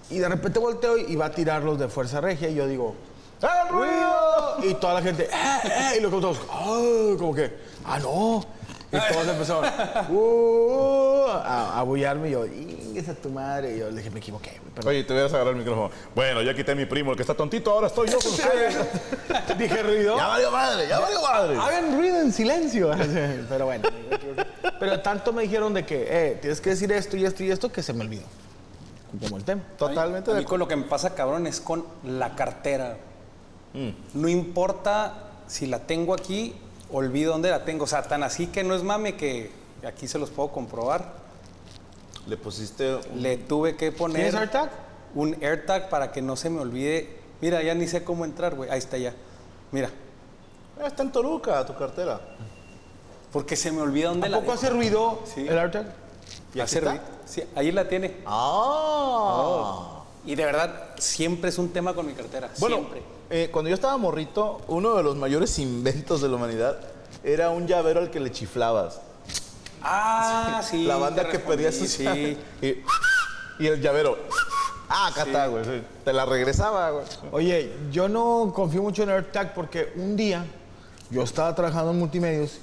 Y 0.09 0.19
de 0.19 0.27
repente 0.27 0.59
volteo 0.59 0.97
y 0.97 1.15
va 1.15 1.25
a 1.27 1.31
tirar 1.31 1.63
los 1.63 1.79
de 1.79 1.87
Fuerza 1.87 2.19
Regia 2.19 2.49
y 2.49 2.55
yo 2.55 2.67
digo, 2.67 2.93
¡hagan 3.41 3.69
ruido! 3.69 4.57
Y 4.63 4.73
toda 4.75 4.95
la 4.95 5.01
gente, 5.01 5.23
¡eh, 5.23 5.59
eh! 5.65 5.93
Y 5.97 6.01
luego 6.01 6.19
todos, 6.19 6.39
¡ah! 6.51 7.15
Como 7.17 7.33
que, 7.33 7.53
¡ah, 7.85 7.99
no! 7.99 8.45
Y 8.93 8.97
todos 9.13 9.27
empezaron 9.27 9.65
"Uh", 10.09 11.27
a, 11.29 11.79
a 11.79 11.83
bullarme 11.83 12.29
y 12.29 12.31
yo, 12.33 12.45
¡ingues 12.45 13.09
a 13.09 13.15
tu 13.15 13.29
madre! 13.29 13.75
Y 13.75 13.79
yo 13.79 13.89
le 13.89 13.97
dije, 13.97 14.11
me 14.11 14.19
equivoqué, 14.19 14.59
perdón. 14.75 14.91
Oye, 14.91 15.03
te 15.03 15.13
voy 15.13 15.23
a 15.23 15.25
agarrar 15.25 15.47
el 15.47 15.55
micrófono. 15.55 15.89
Bueno, 16.13 16.41
ya 16.43 16.53
quité 16.53 16.73
a 16.73 16.75
mi 16.75 16.85
primo, 16.85 17.11
el 17.11 17.17
que 17.17 17.23
está 17.23 17.33
tontito, 17.33 17.71
ahora 17.71 17.87
estoy 17.87 18.07
yo 18.09 18.19
con 18.19 18.31
ustedes. 18.33 18.77
Dije 19.57 19.81
ruido. 19.83 20.15
ya 20.17 20.27
valió 20.27 20.51
madre, 20.51 20.87
ya 20.87 20.99
valió 20.99 21.21
madre. 21.21 21.57
Hagan 21.57 21.97
ruido 21.97 22.21
en 22.21 22.31
silencio. 22.31 22.91
Pero 23.49 23.65
bueno. 23.65 23.89
Pero 24.79 24.99
tanto 25.01 25.33
me 25.33 25.43
dijeron 25.43 25.73
de 25.73 25.85
que, 25.85 26.05
eh, 26.07 26.37
tienes 26.39 26.61
que 26.61 26.69
decir 26.71 26.91
esto 26.91 27.17
y 27.17 27.25
esto 27.25 27.43
y 27.43 27.51
esto 27.51 27.71
que 27.71 27.81
se 27.81 27.93
me 27.93 28.01
olvidó. 28.03 28.23
Como 29.21 29.37
el 29.37 29.43
tema. 29.43 29.61
Totalmente 29.77 30.31
A 30.31 30.33
de 30.33 30.39
mí 30.41 30.45
con 30.45 30.59
lo 30.59 30.67
que 30.67 30.75
me 30.75 30.83
pasa, 30.85 31.13
cabrón, 31.13 31.45
es 31.47 31.59
con 31.61 31.85
la 32.03 32.35
cartera. 32.35 32.97
No 34.13 34.27
importa 34.27 35.13
si 35.47 35.65
la 35.65 35.79
tengo 35.79 36.13
aquí, 36.13 36.55
olvido 36.93 37.33
dónde 37.33 37.49
la 37.49 37.65
tengo. 37.65 37.83
O 37.83 37.87
sea, 37.87 38.03
tan 38.03 38.23
así 38.23 38.47
que 38.47 38.63
no 38.63 38.73
es 38.75 38.83
mame 38.83 39.15
que 39.17 39.51
aquí 39.85 40.07
se 40.07 40.17
los 40.17 40.29
puedo 40.29 40.49
comprobar. 40.51 41.13
Le 42.27 42.37
pusiste 42.37 42.95
un... 42.95 43.21
Le 43.21 43.37
tuve 43.37 43.75
que 43.75 43.91
poner 43.91 44.15
¿Tienes 44.17 44.35
AirTag? 44.35 44.71
un 45.15 45.35
AirTag 45.43 45.89
para 45.89 46.11
que 46.13 46.21
no 46.21 46.35
se 46.37 46.49
me 46.49 46.61
olvide. 46.61 47.17
Mira, 47.41 47.61
ya 47.61 47.75
ni 47.75 47.87
sé 47.87 48.03
cómo 48.05 48.23
entrar, 48.23 48.55
güey. 48.55 48.69
Ahí 48.69 48.79
está 48.79 48.97
ya. 48.97 49.13
Mira, 49.71 49.89
Ah, 50.81 50.87
Está 50.87 51.03
en 51.03 51.11
Toluca, 51.11 51.63
tu 51.65 51.75
cartera. 51.75 52.19
porque 53.31 53.55
se 53.55 53.71
me 53.71 53.81
olvida 53.81 54.09
dónde 54.09 54.29
la 54.29 54.37
¿A 54.37 54.39
poco 54.39 54.53
dejo. 54.53 54.63
hace 54.65 54.73
ruido 54.73 55.19
Sí. 55.25 55.45
el 55.47 55.57
AirTag? 55.57 55.85
¿Y 56.55 56.59
Hace 56.61 56.79
ruido. 56.79 56.99
Sí, 57.25 57.43
ahí 57.55 57.71
la 57.71 57.87
tiene. 57.87 58.17
Ah. 58.25 59.92
Y 60.25 60.35
de 60.35 60.45
verdad, 60.45 60.91
siempre 60.97 61.49
es 61.49 61.57
un 61.57 61.69
tema 61.69 61.93
con 61.93 62.05
mi 62.05 62.13
cartera. 62.13 62.49
Bueno, 62.59 62.77
siempre. 62.77 63.01
eh, 63.29 63.49
cuando 63.51 63.69
yo 63.69 63.75
estaba 63.75 63.97
morrito, 63.97 64.61
uno 64.67 64.95
de 64.95 65.03
los 65.03 65.15
mayores 65.15 65.59
inventos 65.59 66.21
de 66.21 66.29
la 66.29 66.35
humanidad 66.37 66.79
era 67.23 67.49
un 67.49 67.67
llavero 67.67 67.99
al 67.99 68.09
que 68.09 68.19
le 68.19 68.31
chiflabas. 68.31 69.01
Ah, 69.81 70.61
sí. 70.63 70.83
la 70.85 70.95
banda 70.97 71.27
que 71.29 71.39
pedía 71.39 71.71
Sí. 71.71 72.37
y, 72.61 72.67
y 73.59 73.67
el 73.67 73.81
llavero. 73.81 74.17
Ah, 74.87 75.07
acá 75.07 75.23
está, 75.23 75.47
güey. 75.47 75.65
sí. 75.65 75.83
Te 76.05 76.13
la 76.13 76.25
regresaba, 76.25 76.91
güey. 76.91 77.05
Oye, 77.31 77.73
yo 77.91 78.07
no 78.07 78.51
confío 78.55 78.81
mucho 78.81 79.03
en 79.03 79.09
AirTag 79.09 79.53
porque 79.53 79.91
un 79.95 80.15
día 80.15 80.45
yo 81.09 81.23
estaba 81.23 81.53
trabajando 81.55 81.91
en 81.91 81.99
multimedios 81.99 82.59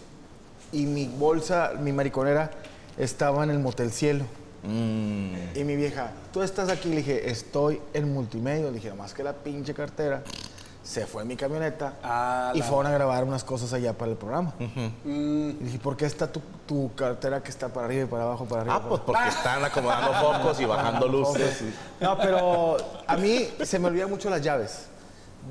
y 0.72 0.86
mi 0.86 1.08
bolsa, 1.08 1.72
mi 1.78 1.92
mariconera, 1.92 2.50
estaba 2.96 3.44
en 3.44 3.50
el 3.50 3.58
Motel 3.58 3.90
Cielo. 3.90 4.24
Y 4.62 5.64
mi 5.64 5.76
vieja, 5.76 6.12
tú 6.32 6.42
estás 6.42 6.68
aquí, 6.68 6.88
le 6.90 6.96
dije, 6.96 7.30
estoy 7.30 7.80
en 7.94 8.12
multimedia. 8.12 8.66
Le 8.66 8.72
dije, 8.72 8.92
más 8.94 9.14
que 9.14 9.22
la 9.22 9.32
pinche 9.32 9.74
cartera. 9.74 10.22
Se 10.82 11.06
fue 11.06 11.22
en 11.22 11.28
mi 11.28 11.36
camioneta 11.36 11.92
Ah, 12.02 12.52
y 12.54 12.58
la- 12.60 12.64
fueron 12.64 12.86
a 12.86 12.90
grabar 12.90 13.22
unas 13.24 13.44
cosas 13.44 13.72
allá 13.74 13.92
para 13.92 14.10
el 14.12 14.16
programa. 14.16 14.54
Mm, 15.04 15.50
Y 15.50 15.52
dije, 15.64 15.78
¿por 15.78 15.94
qué 15.96 16.06
está 16.06 16.26
tu, 16.32 16.40
tu 16.66 16.90
cartera 16.94 17.42
que 17.42 17.50
está 17.50 17.68
para 17.68 17.86
arriba 17.86 18.04
y 18.04 18.06
para 18.06 18.22
abajo, 18.24 18.46
para 18.46 18.62
arriba? 18.62 18.76
Ah, 18.76 18.78
para 18.78 18.88
pues 18.88 19.02
porque 19.02 19.28
están 19.28 19.62
acomodando 19.64 20.12
focos 20.14 20.58
y 20.60 20.64
bajando 20.64 21.06
luces. 21.06 21.60
y- 21.62 22.02
No, 22.02 22.16
pero 22.18 22.76
a 23.06 23.16
mí 23.18 23.46
se 23.62 23.78
me 23.78 23.88
olvidan 23.88 24.08
mucho 24.08 24.30
las 24.30 24.40
llaves. 24.40 24.86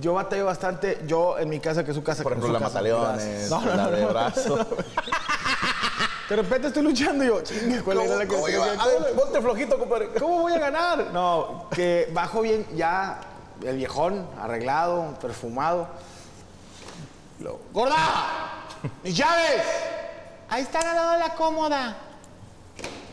Yo 0.01 0.13
batallo 0.13 0.45
bastante, 0.45 0.99
yo 1.07 1.37
en 1.37 1.47
mi 1.49 1.59
casa, 1.59 1.83
que 1.83 1.91
es 1.91 1.95
su 1.97 2.03
casa. 2.03 2.23
Por 2.23 2.33
ejemplo, 2.33 2.51
la 2.51 2.59
mataleones, 2.59 3.49
No, 3.51 3.61
no, 3.61 3.67
la 3.75 3.83
no, 3.83 3.91
de 3.91 4.01
no. 4.01 4.09
brazo. 4.09 4.67
De 6.29 6.36
repente 6.36 6.67
estoy 6.67 6.83
luchando 6.83 7.24
y 7.24 7.27
yo, 7.27 7.41
chinga, 7.41 7.81
¿cuál 7.81 8.01
era 8.01 8.17
la 8.17 8.25
que 8.27 9.41
flojito, 9.41 9.79
compadre. 9.79 10.09
¿Cómo 10.19 10.41
voy 10.41 10.53
a 10.53 10.59
ganar? 10.59 11.07
No, 11.12 11.67
que 11.74 12.07
bajo 12.13 12.41
bien 12.41 12.67
ya 12.75 13.19
el 13.65 13.77
viejón, 13.77 14.27
arreglado, 14.39 15.17
perfumado. 15.19 15.88
Lo, 17.39 17.59
¡Gorda! 17.74 17.95
¡Mis 19.03 19.17
llaves! 19.17 19.63
Ahí 20.50 20.62
están 20.62 20.86
al 20.86 20.95
lado 20.95 21.12
de 21.13 21.19
la 21.19 21.33
cómoda. 21.33 21.98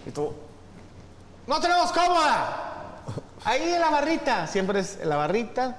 Y 0.05 0.11
tú, 0.11 0.35
¡no 1.47 1.59
tenemos 1.59 1.91
cómoda! 1.93 3.01
Ahí 3.45 3.63
en 3.63 3.81
la 3.81 3.91
barrita. 3.91 4.47
Siempre 4.47 4.81
es 4.81 4.99
en 5.01 5.09
la 5.09 5.17
barrita. 5.17 5.79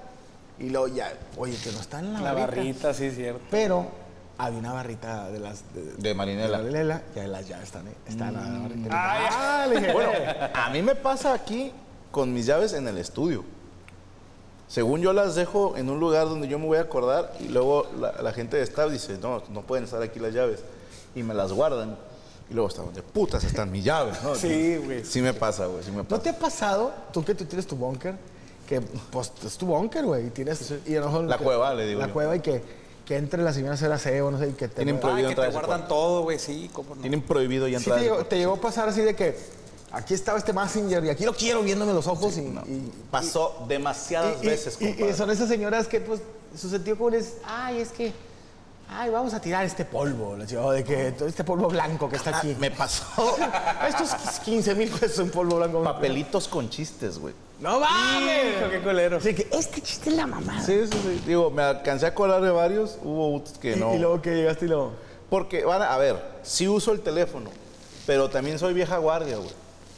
Y 0.58 0.70
luego 0.70 0.88
ya, 0.88 1.14
oye, 1.38 1.56
que 1.56 1.72
no 1.72 1.80
está 1.82 2.00
en 2.00 2.14
la, 2.14 2.22
La 2.22 2.34
barrita. 2.34 2.56
barrita, 2.56 2.94
sí, 2.96 3.12
cierto. 3.12 3.42
Pero 3.52 3.86
había 4.38 4.60
una 4.60 4.74
barrita 4.74 5.30
de 5.30 5.40
las... 5.40 5.64
De, 5.74 5.94
De 5.98 6.14
Marinela. 6.14 6.58
de 6.58 6.64
Marinela, 6.64 7.02
ya 7.16 7.28
las 7.28 7.48
llaves 7.48 7.66
están, 7.66 7.88
ahí. 7.88 7.94
están 8.08 8.36
en 8.36 8.54
la 8.54 8.60
barrita. 8.60 8.90
Ay. 8.92 9.26
Ah, 9.32 9.68
le 9.70 9.80
dije, 9.80 9.94
Bueno, 9.94 10.12
a 10.54 10.70
mí 10.70 10.82
me 10.82 10.96
pasa 10.96 11.34
aquí 11.34 11.72
con 12.12 12.34
mis 12.34 12.46
llaves 12.46 12.74
en 12.74 12.88
el 12.88 12.98
estudio. 12.98 13.44
Según 14.68 15.02
yo 15.02 15.14
las 15.14 15.36
dejo 15.36 15.78
en 15.78 15.90
un 15.90 16.00
lugar 16.00 16.28
donde 16.28 16.48
yo 16.48 16.60
me 16.60 16.66
voy 16.66 16.78
a 16.78 16.82
acordar 16.82 17.32
y 17.40 17.48
luego 17.48 17.88
la, 18.00 18.22
la 18.22 18.34
gente 18.34 18.58
de 18.58 18.64
staff 18.64 18.92
dice, 18.92 19.18
no, 19.22 19.42
no 19.50 19.62
pueden 19.62 19.86
estar 19.86 20.02
aquí 20.02 20.20
las 20.20 20.34
llaves. 20.34 20.60
Y 21.16 21.24
me 21.24 21.34
las 21.34 21.54
guardan. 21.54 21.98
Y 22.50 22.54
luego 22.54 22.68
está, 22.70 22.82
¿dónde 22.82 23.02
putas 23.02 23.44
están 23.44 23.72
mis 23.72 23.84
llaves? 23.84 24.22
¿no? 24.24 24.36
Sí, 24.36 24.78
güey. 24.78 25.04
Sí 25.06 25.22
me 25.22 25.34
pasa, 25.34 25.66
güey, 25.68 25.84
sí 25.84 25.92
me 25.92 26.04
¿No 26.08 26.20
te 26.20 26.30
ha 26.30 26.38
pasado, 26.38 26.94
tú 27.14 27.24
que 27.24 27.34
tú 27.36 27.46
tienes 27.46 27.66
tu 27.68 27.76
búnker, 27.76 28.16
que 28.68 28.80
pues 28.82 29.32
es 29.46 29.58
tu 29.58 29.66
búnker, 29.66 30.06
güey, 30.06 30.28
y 30.28 30.30
tienes... 30.30 30.74
Y 30.86 30.96
a 30.96 31.00
lo 31.02 31.08
mejor 31.08 31.24
La 31.26 31.38
que- 31.38 31.44
cueva, 31.44 31.74
le 31.74 31.86
digo 31.88 32.00
La 32.02 32.08
yo. 32.08 32.14
cueva 32.14 32.36
y 32.36 32.40
que, 32.42 32.62
que 33.08 33.16
entre 33.16 33.42
la 33.42 33.54
señora 33.54 33.72
a 33.72 33.76
hacer 33.76 33.90
aseo, 33.92 34.30
no 34.32 34.38
sé, 34.38 34.50
y 34.50 34.52
que 34.54 34.68
te... 34.68 34.76
Tienen 34.84 34.96
Sí, 34.96 35.02
prohibido 35.02 35.30
Ah, 35.30 35.36
que 35.36 35.42
te 35.42 35.48
guardan 35.52 35.88
todo, 35.88 36.24
güey, 36.24 36.38
sí, 36.40 36.70
cómo 36.74 36.94
no. 36.96 37.00
Tienen 37.02 37.22
prohibido 37.22 37.66
ya 37.68 37.78
entrar. 37.78 38.00
llegó, 38.02 38.16
cuarto. 38.16 38.30
te 38.30 38.38
llegó 38.38 38.54
a 38.56 38.62
pasar 38.62 38.90
así 38.90 39.00
de 39.02 39.16
que 39.16 39.38
aquí 39.94 40.14
estaba 40.14 40.38
este 40.38 40.52
Messenger 40.52 41.06
y 41.06 41.10
aquí 41.10 41.24
lo 41.24 41.34
quiero 41.34 41.62
viéndome 41.62 41.94
los 41.94 42.06
ojos 42.08 42.38
y... 42.38 42.42
y- 42.42 42.92
Pasó 43.10 43.64
demasiadas 43.70 44.44
y- 44.44 44.48
veces, 44.48 44.78
y- 44.82 45.14
son 45.14 45.32
esas 45.32 45.48
señoras 45.48 45.88
que, 45.88 46.02
pues, 46.02 46.20
su 46.60 46.70
sentido 46.70 46.98
común 46.98 47.14
es, 47.14 47.36
ay, 47.46 47.80
es 47.80 47.90
que, 47.92 48.12
ay, 48.90 49.10
vamos 49.10 49.34
a 49.34 49.40
tirar 49.40 49.64
este 49.66 49.86
polvo, 49.86 50.36
la 50.36 50.46
chica, 50.46 50.62
o 50.66 50.72
de 50.72 50.84
que 50.84 51.14
todo 51.14 51.30
este 51.30 51.46
polvo 51.46 51.70
blanco 51.70 52.10
que 52.10 52.18
está 52.18 52.32
Ah, 52.32 52.38
aquí. 52.40 52.58
me 52.60 52.72
pasó 52.72 53.06
Estos 53.88 54.10
15 54.44 54.76
mil 54.76 54.90
pesos 54.90 55.20
en 55.20 55.30
polvo 55.32 55.56
blanco. 55.56 55.82
papelitos 55.82 56.50
con 56.50 56.70
chistes, 56.70 57.18
güey. 57.20 57.34
¡No 57.60 57.80
mames! 57.80 58.58
Hijo, 58.60 58.70
qué 58.70 58.82
culero. 58.82 59.18
Así 59.18 59.34
que 59.34 59.48
este 59.52 59.82
chiste 59.82 60.10
es 60.12 60.16
la 60.16 60.28
mamada. 60.28 60.62
Sí, 60.62 60.80
sí, 60.92 60.98
sí. 61.02 61.24
Digo, 61.26 61.50
me 61.50 61.64
alcancé 61.64 62.06
a 62.06 62.10
acordar 62.10 62.42
de 62.42 62.52
varios, 62.52 62.98
hubo 63.04 63.36
otros 63.36 63.58
que 63.58 63.74
Y, 63.74 63.80
no. 63.80 63.96
y 63.96 64.00
luego 64.00 64.22
que 64.22 64.36
llegaste 64.36 64.66
y 64.66 64.68
luego... 64.68 64.94
Porque, 65.30 65.66
van 65.66 65.82
a, 65.82 65.94
a 65.94 65.98
ver, 65.98 66.22
sí 66.44 66.68
uso 66.68 66.94
el 66.94 67.02
teléfono, 67.02 67.50
pero 68.06 68.30
también 68.30 68.58
soy 68.60 68.74
vieja 68.74 68.98
guardia, 68.98 69.38
güey. 69.38 69.50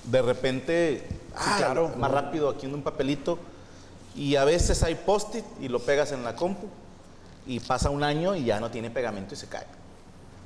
De 0.06 0.22
repente, 0.22 1.06
ah, 1.36 1.56
claro. 1.60 1.92
más 1.98 2.10
rápido 2.10 2.50
aquí 2.50 2.66
en 2.66 2.74
un 2.74 2.82
papelito. 2.82 3.38
Y 4.16 4.38
a 4.38 4.44
veces 4.46 4.82
hay 4.82 4.96
post-it 4.96 5.46
y 5.62 5.68
lo 5.68 5.80
pegas 5.80 6.12
en 6.14 6.24
la 6.24 6.36
compu. 6.36 6.68
Y 7.46 7.60
pasa 7.60 7.90
un 7.92 8.04
año 8.04 8.36
y 8.36 8.46
ya 8.46 8.60
no 8.60 8.72
tiene 8.72 8.90
pegamento 8.90 9.36
y 9.36 9.38
se 9.38 9.48
cae. 9.48 9.66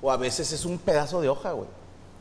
O 0.02 0.12
a 0.12 0.18
veces 0.18 0.52
es 0.52 0.66
un 0.66 0.78
pedazo 0.80 1.22
de 1.22 1.30
hoja, 1.30 1.54
güey. 1.54 1.68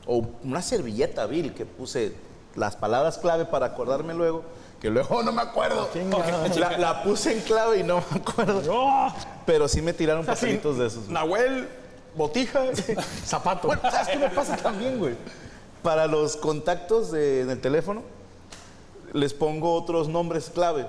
O 0.06 0.24
una 0.44 0.62
servilleta, 0.62 1.26
Bill, 1.26 1.54
que 1.54 1.66
puse 1.66 2.14
las 2.54 2.76
palabras 2.76 3.18
clave 3.18 3.44
para 3.44 3.66
acordarme 3.66 4.14
luego, 4.14 4.44
que 4.82 4.90
luego 4.90 5.22
no 5.22 5.30
me 5.32 5.40
acuerdo. 5.42 5.88
La, 6.56 6.76
la 6.76 7.02
puse 7.04 7.32
en 7.32 7.40
clave 7.42 7.78
y 7.78 7.82
no 7.84 8.02
me 8.10 8.18
acuerdo. 8.20 9.12
Pero 9.46 9.68
sí 9.68 9.80
me 9.80 9.92
tiraron 9.92 10.26
papelitos 10.26 10.76
de 10.76 10.86
esos. 10.88 11.04
güey. 11.04 11.14
Nahuel, 11.14 11.68
botija, 12.16 12.62
zapato. 13.24 13.68
Bueno, 13.68 13.82
¿sabes 13.90 14.08
qué 14.08 14.16
me 14.18 14.28
pasa 14.28 14.56
también, 14.56 14.98
güey? 14.98 15.14
Para 15.84 16.06
los 16.08 16.36
contactos 16.36 17.12
de- 17.12 17.42
en 17.42 17.50
el 17.50 17.60
teléfono, 17.60 18.02
les 19.12 19.32
pongo 19.34 19.74
otros 19.74 20.08
nombres 20.08 20.50
clave. 20.52 20.86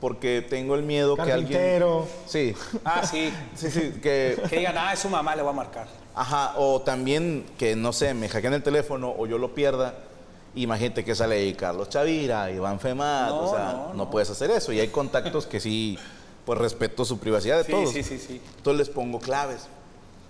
Porque 0.00 0.44
tengo 0.46 0.74
el 0.74 0.82
miedo 0.82 1.16
que 1.16 1.32
alguien. 1.32 1.80
Sí, 2.26 2.54
Ah, 2.84 3.06
sí. 3.06 3.32
sí, 3.54 3.70
sí. 3.70 3.92
Que, 4.02 4.38
Que 4.50 4.58
digan, 4.58 4.76
ah, 4.76 4.92
es 4.92 4.98
su 4.98 5.08
mamá, 5.08 5.34
le 5.34 5.40
voy 5.40 5.50
a 5.52 5.54
marcar. 5.54 5.86
ajá, 6.14 6.52
o 6.58 6.82
también 6.82 7.46
que, 7.56 7.74
no 7.74 7.90
sé, 7.94 8.12
me 8.12 8.28
hackean 8.28 8.52
el 8.52 8.62
teléfono 8.62 9.14
o 9.16 9.26
yo 9.26 9.38
lo 9.38 9.54
pierda. 9.54 9.94
Imagínate 10.56 11.04
que 11.04 11.14
sale 11.14 11.34
ahí 11.36 11.54
Carlos 11.54 11.88
Chavira, 11.88 12.50
Iván 12.50 12.78
Femat, 12.78 13.28
No, 13.30 13.40
o 13.40 13.50
sea, 13.54 13.72
no, 13.72 13.94
no, 13.94 14.10
puedes 14.10 14.30
hacer 14.30 14.50
eso. 14.50 14.72
Y 14.72 14.80
hay 14.80 14.88
contactos 14.88 15.46
que 15.46 15.58
sí, 15.60 15.98
pues 16.46 16.58
respeto 16.58 17.04
su 17.04 17.18
privacidad 17.18 17.58
de 17.58 17.64
Sí, 17.64 17.72
todos. 17.72 17.90
sí, 17.90 18.02
sí, 18.02 18.18
sí. 18.18 18.40
Entonces 18.58 18.86
les 18.86 18.94
pongo 18.94 19.18
claves. 19.18 19.66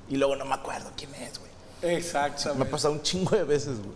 Y 0.09 0.17
luego 0.17 0.37
no 0.37 0.45
me 0.47 0.55
acuerdo 0.55 0.91
quién 0.97 1.15
es, 1.17 1.39
güey. 1.39 1.51
Exacto. 1.95 2.55
Me 2.55 2.65
ha 2.65 2.71
pasado 2.71 2.95
un 2.95 3.03
chingo 3.03 3.37
de 3.37 3.45
veces, 3.45 3.79
güey. 3.79 3.95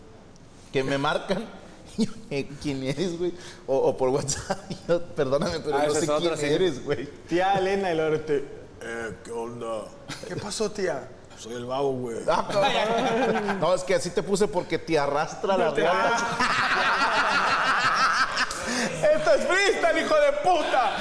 Que 0.73 0.83
me 0.85 0.99
marcan. 0.99 1.47
y 1.97 2.05
yo, 2.07 2.13
eh, 2.31 2.47
¿Quién 2.63 2.83
eres, 2.83 3.19
güey? 3.19 3.33
O, 3.67 3.77
o 3.77 3.97
por 3.97 4.11
WhatsApp. 4.11 4.59
yo, 4.89 5.03
perdóname, 5.03 5.61
pero 5.61 5.79
Ah, 5.79 5.87
no 5.87 5.95
sé 5.95 6.11
otra, 6.11 6.35
quién 6.35 6.37
sí. 6.37 6.55
eres, 6.55 6.85
güey. 6.85 7.07
Tía 7.29 7.55
Elena 7.59 7.93
y 7.93 7.97
luego 7.97 8.21
te... 8.21 8.37
Eh, 8.81 9.15
¿qué 9.25 9.33
onda? 9.33 9.85
¿Qué 10.29 10.37
pasó, 10.37 10.71
tía? 10.71 11.09
Soy 11.39 11.55
el 11.55 11.67
babo, 11.67 11.93
güey. 11.93 12.17
Ah, 12.29 13.57
no, 13.61 13.75
es 13.75 13.85
que 13.85 13.95
así 13.95 14.11
te 14.11 14.23
puse 14.23 14.49
porque 14.49 14.79
te 14.79 14.99
arrastra 14.99 15.57
la 15.57 15.71
riata. 15.71 16.17
¡Esto 19.15 19.35
es 19.35 19.47
freestyle, 19.47 19.99
hijo 19.99 20.15
de 20.15 20.33
puta! 20.43 20.97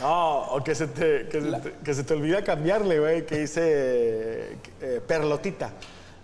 No, 0.00 0.38
o 0.40 0.64
que 0.64 0.74
se 0.74 0.86
te, 0.86 1.28
que 1.28 1.40
se 1.40 1.60
te, 1.60 1.72
que 1.84 1.94
se 1.94 2.04
te 2.04 2.14
olvida 2.14 2.42
cambiarle, 2.42 2.98
güey, 2.98 3.26
que 3.26 3.38
dice 3.38 4.58
eh, 4.80 5.00
perlotita. 5.06 5.70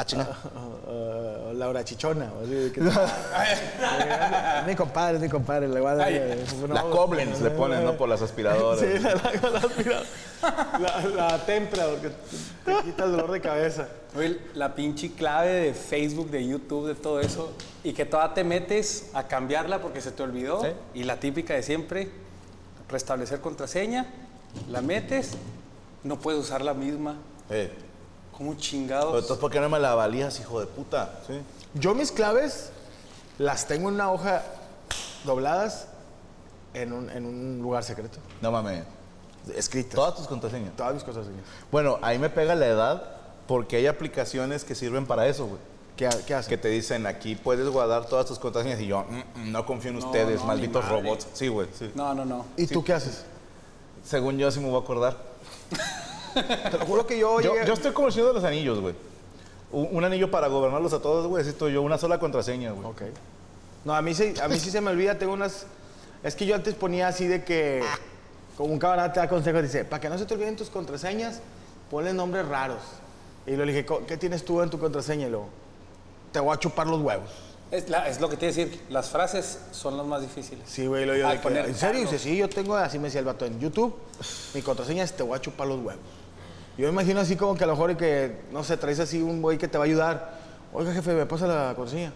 Ah, 0.00 0.04
chinga. 0.06 0.26
Laura 1.54 1.84
Chichona. 1.84 2.32
o 2.32 2.42
así, 2.42 2.72
que- 2.72 2.80
mi 4.66 4.74
compadre, 4.74 5.18
mi 5.18 5.28
compadre. 5.28 5.68
Le 5.68 5.78
va 5.80 5.90
a 5.90 5.94
dar, 5.96 6.06
Ay, 6.08 6.42
no, 6.66 6.72
La 6.74 6.82
Koblenz 6.84 7.40
le 7.42 7.50
ponen, 7.50 7.84
¿no? 7.84 7.92
Por 7.98 8.08
las 8.08 8.22
aspiradoras. 8.22 8.80
Sí, 8.80 8.98
la, 8.98 9.14
la, 9.14 9.50
la, 9.50 9.58
aspira- 9.60 10.02
la, 10.80 11.28
la 11.28 11.38
tempra, 11.44 11.84
porque 11.88 12.10
te 12.64 12.82
quita 12.84 13.04
el 13.04 13.12
dolor 13.12 13.30
de 13.30 13.40
cabeza. 13.42 13.88
Oye, 14.16 14.40
la 14.54 14.74
pinche 14.74 15.12
clave 15.12 15.50
de 15.52 15.74
Facebook, 15.74 16.30
de 16.30 16.46
YouTube, 16.46 16.86
de 16.88 16.94
todo 16.94 17.20
eso, 17.20 17.52
y 17.84 17.92
que 17.92 18.06
todavía 18.06 18.32
te 18.34 18.42
metes 18.44 19.10
a 19.12 19.24
cambiarla 19.24 19.82
porque 19.82 20.00
se 20.00 20.12
te 20.12 20.22
olvidó, 20.22 20.62
Sí. 20.62 20.68
y 20.94 21.04
la 21.04 21.20
típica 21.20 21.52
de 21.54 21.62
siempre, 21.62 22.08
restablecer 22.88 23.40
contraseña, 23.42 24.06
la 24.70 24.80
metes, 24.80 25.32
no 26.04 26.18
puedes 26.18 26.40
usar 26.40 26.62
la 26.62 26.72
misma. 26.72 27.16
Eh, 27.50 27.70
¿Cómo 28.40 28.52
pero 28.52 28.60
chingados? 28.62 29.14
entonces, 29.16 29.36
¿por 29.36 29.50
qué 29.50 29.60
no 29.60 29.68
me 29.68 29.78
la 29.78 29.94
valías, 29.94 30.40
hijo 30.40 30.60
de 30.60 30.66
puta? 30.66 31.20
Sí. 31.26 31.34
Yo 31.74 31.94
mis 31.94 32.10
claves 32.10 32.70
las 33.36 33.66
tengo 33.68 33.90
en 33.90 33.96
una 33.96 34.10
hoja 34.10 34.42
dobladas 35.26 35.88
en 36.72 36.94
un, 36.94 37.10
en 37.10 37.26
un 37.26 37.58
lugar 37.60 37.84
secreto. 37.84 38.18
No 38.40 38.50
mames. 38.50 38.84
Escritas. 39.54 39.94
Todas 39.94 40.14
tus 40.14 40.26
contraseñas. 40.26 40.74
Todas 40.74 40.94
mis 40.94 41.02
señor. 41.02 41.26
Bueno, 41.70 41.98
ahí 42.00 42.18
me 42.18 42.30
pega 42.30 42.54
la 42.54 42.66
edad 42.66 43.02
porque 43.46 43.76
hay 43.76 43.86
aplicaciones 43.86 44.64
que 44.64 44.74
sirven 44.74 45.04
para 45.04 45.26
eso, 45.26 45.44
güey. 45.46 45.60
¿Qué, 45.98 46.08
qué? 46.26 46.40
Que 46.48 46.56
te 46.56 46.68
dicen 46.68 47.06
aquí 47.06 47.36
puedes 47.36 47.68
guardar 47.68 48.06
todas 48.06 48.24
tus 48.24 48.38
contraseñas 48.38 48.80
y 48.80 48.86
yo 48.86 49.04
"Mm, 49.04 49.40
mm, 49.48 49.52
no 49.52 49.66
confío 49.66 49.90
en 49.90 49.98
ustedes, 49.98 50.40
no, 50.40 50.46
malditos 50.46 50.88
robots. 50.88 51.26
Sí, 51.34 51.48
güey, 51.48 51.68
sí. 51.78 51.90
No, 51.94 52.14
no, 52.14 52.24
no. 52.24 52.46
¿Y 52.56 52.66
tú 52.66 52.82
qué 52.82 52.94
haces? 52.94 53.22
Según 54.02 54.38
yo 54.38 54.50
sí 54.50 54.60
me 54.60 54.70
voy 54.70 54.80
a 54.80 54.82
acordar. 54.82 55.18
Te 56.34 56.78
lo 56.78 56.86
juro 56.86 57.06
que 57.06 57.18
yo, 57.18 57.40
Yo, 57.40 57.54
llegué- 57.54 57.66
yo 57.66 57.72
estoy 57.74 57.92
como 57.92 58.08
el 58.08 58.12
señor 58.12 58.28
de 58.28 58.34
los 58.34 58.44
anillos, 58.44 58.80
güey. 58.80 58.94
Un, 59.72 59.88
un 59.92 60.04
anillo 60.04 60.30
para 60.30 60.48
gobernarlos 60.48 60.92
a 60.92 61.00
todos, 61.00 61.26
güey. 61.26 61.42
Necesito 61.42 61.68
yo 61.68 61.82
una 61.82 61.98
sola 61.98 62.18
contraseña, 62.18 62.72
güey. 62.72 62.86
Ok. 62.86 63.02
No, 63.84 63.94
a 63.94 64.02
mí, 64.02 64.14
sí, 64.14 64.34
a 64.42 64.48
mí 64.48 64.58
sí 64.58 64.70
se 64.70 64.80
me 64.80 64.90
olvida, 64.90 65.16
tengo 65.18 65.32
unas... 65.32 65.64
Es 66.22 66.34
que 66.34 66.44
yo 66.44 66.54
antes 66.54 66.74
ponía 66.74 67.08
así 67.08 67.26
de 67.26 67.44
que... 67.44 67.82
Como 68.56 68.72
un 68.74 68.78
camarada 68.78 69.10
te 69.12 69.20
da 69.20 69.28
consejos, 69.28 69.62
dice, 69.62 69.84
para 69.86 70.00
que 70.00 70.10
no 70.10 70.18
se 70.18 70.26
te 70.26 70.34
olviden 70.34 70.54
tus 70.54 70.68
contraseñas, 70.68 71.40
ponle 71.90 72.12
nombres 72.12 72.46
raros. 72.46 72.82
Y 73.46 73.52
le 73.52 73.64
dije, 73.64 73.86
"Co- 73.86 74.02
¿qué 74.06 74.18
tienes 74.18 74.44
tú 74.44 74.60
en 74.60 74.68
tu 74.68 74.78
contraseña? 74.78 75.28
Y 75.28 75.30
luego, 75.30 75.48
te 76.30 76.40
voy 76.40 76.54
a 76.54 76.58
chupar 76.58 76.86
los 76.86 77.00
huevos. 77.00 77.30
Es, 77.70 77.88
la- 77.88 78.06
es 78.06 78.20
lo 78.20 78.28
que 78.28 78.36
te 78.36 78.46
iba 78.50 78.52
a 78.52 78.56
decir, 78.56 78.82
las 78.90 79.08
frases 79.08 79.60
son 79.72 79.96
las 79.96 80.04
más 80.04 80.20
difíciles. 80.20 80.68
Sí, 80.68 80.86
güey, 80.86 81.06
lo 81.06 81.16
yo 81.16 81.26
de 81.26 81.36
que, 81.36 81.40
poner 81.40 81.64
¿En 81.66 81.74
serio? 81.74 82.02
Dice, 82.02 82.18
sí, 82.18 82.36
yo 82.36 82.50
tengo, 82.50 82.76
así 82.76 82.98
me 82.98 83.04
decía 83.04 83.20
el 83.20 83.24
vato, 83.26 83.46
en 83.46 83.58
YouTube, 83.60 83.94
mi 84.52 84.60
contraseña 84.60 85.04
es 85.04 85.12
te 85.14 85.22
voy 85.22 85.38
a 85.38 85.40
chupar 85.40 85.66
los 85.68 85.78
huevos. 85.80 86.02
Yo 86.80 86.86
me 86.86 86.92
imagino 86.92 87.20
así 87.20 87.36
como 87.36 87.54
que 87.54 87.64
a 87.64 87.66
lo 87.66 87.74
mejor 87.74 87.94
que, 87.96 88.40
no 88.52 88.64
sé, 88.64 88.76
traes 88.78 89.00
así 89.00 89.20
un 89.20 89.42
güey 89.42 89.58
que 89.58 89.68
te 89.68 89.76
va 89.76 89.84
a 89.84 89.86
ayudar. 89.86 90.38
Oiga, 90.72 90.92
jefe, 90.94 91.12
me 91.12 91.26
pasa 91.26 91.46
la 91.46 91.74
contraseña. 91.76 92.12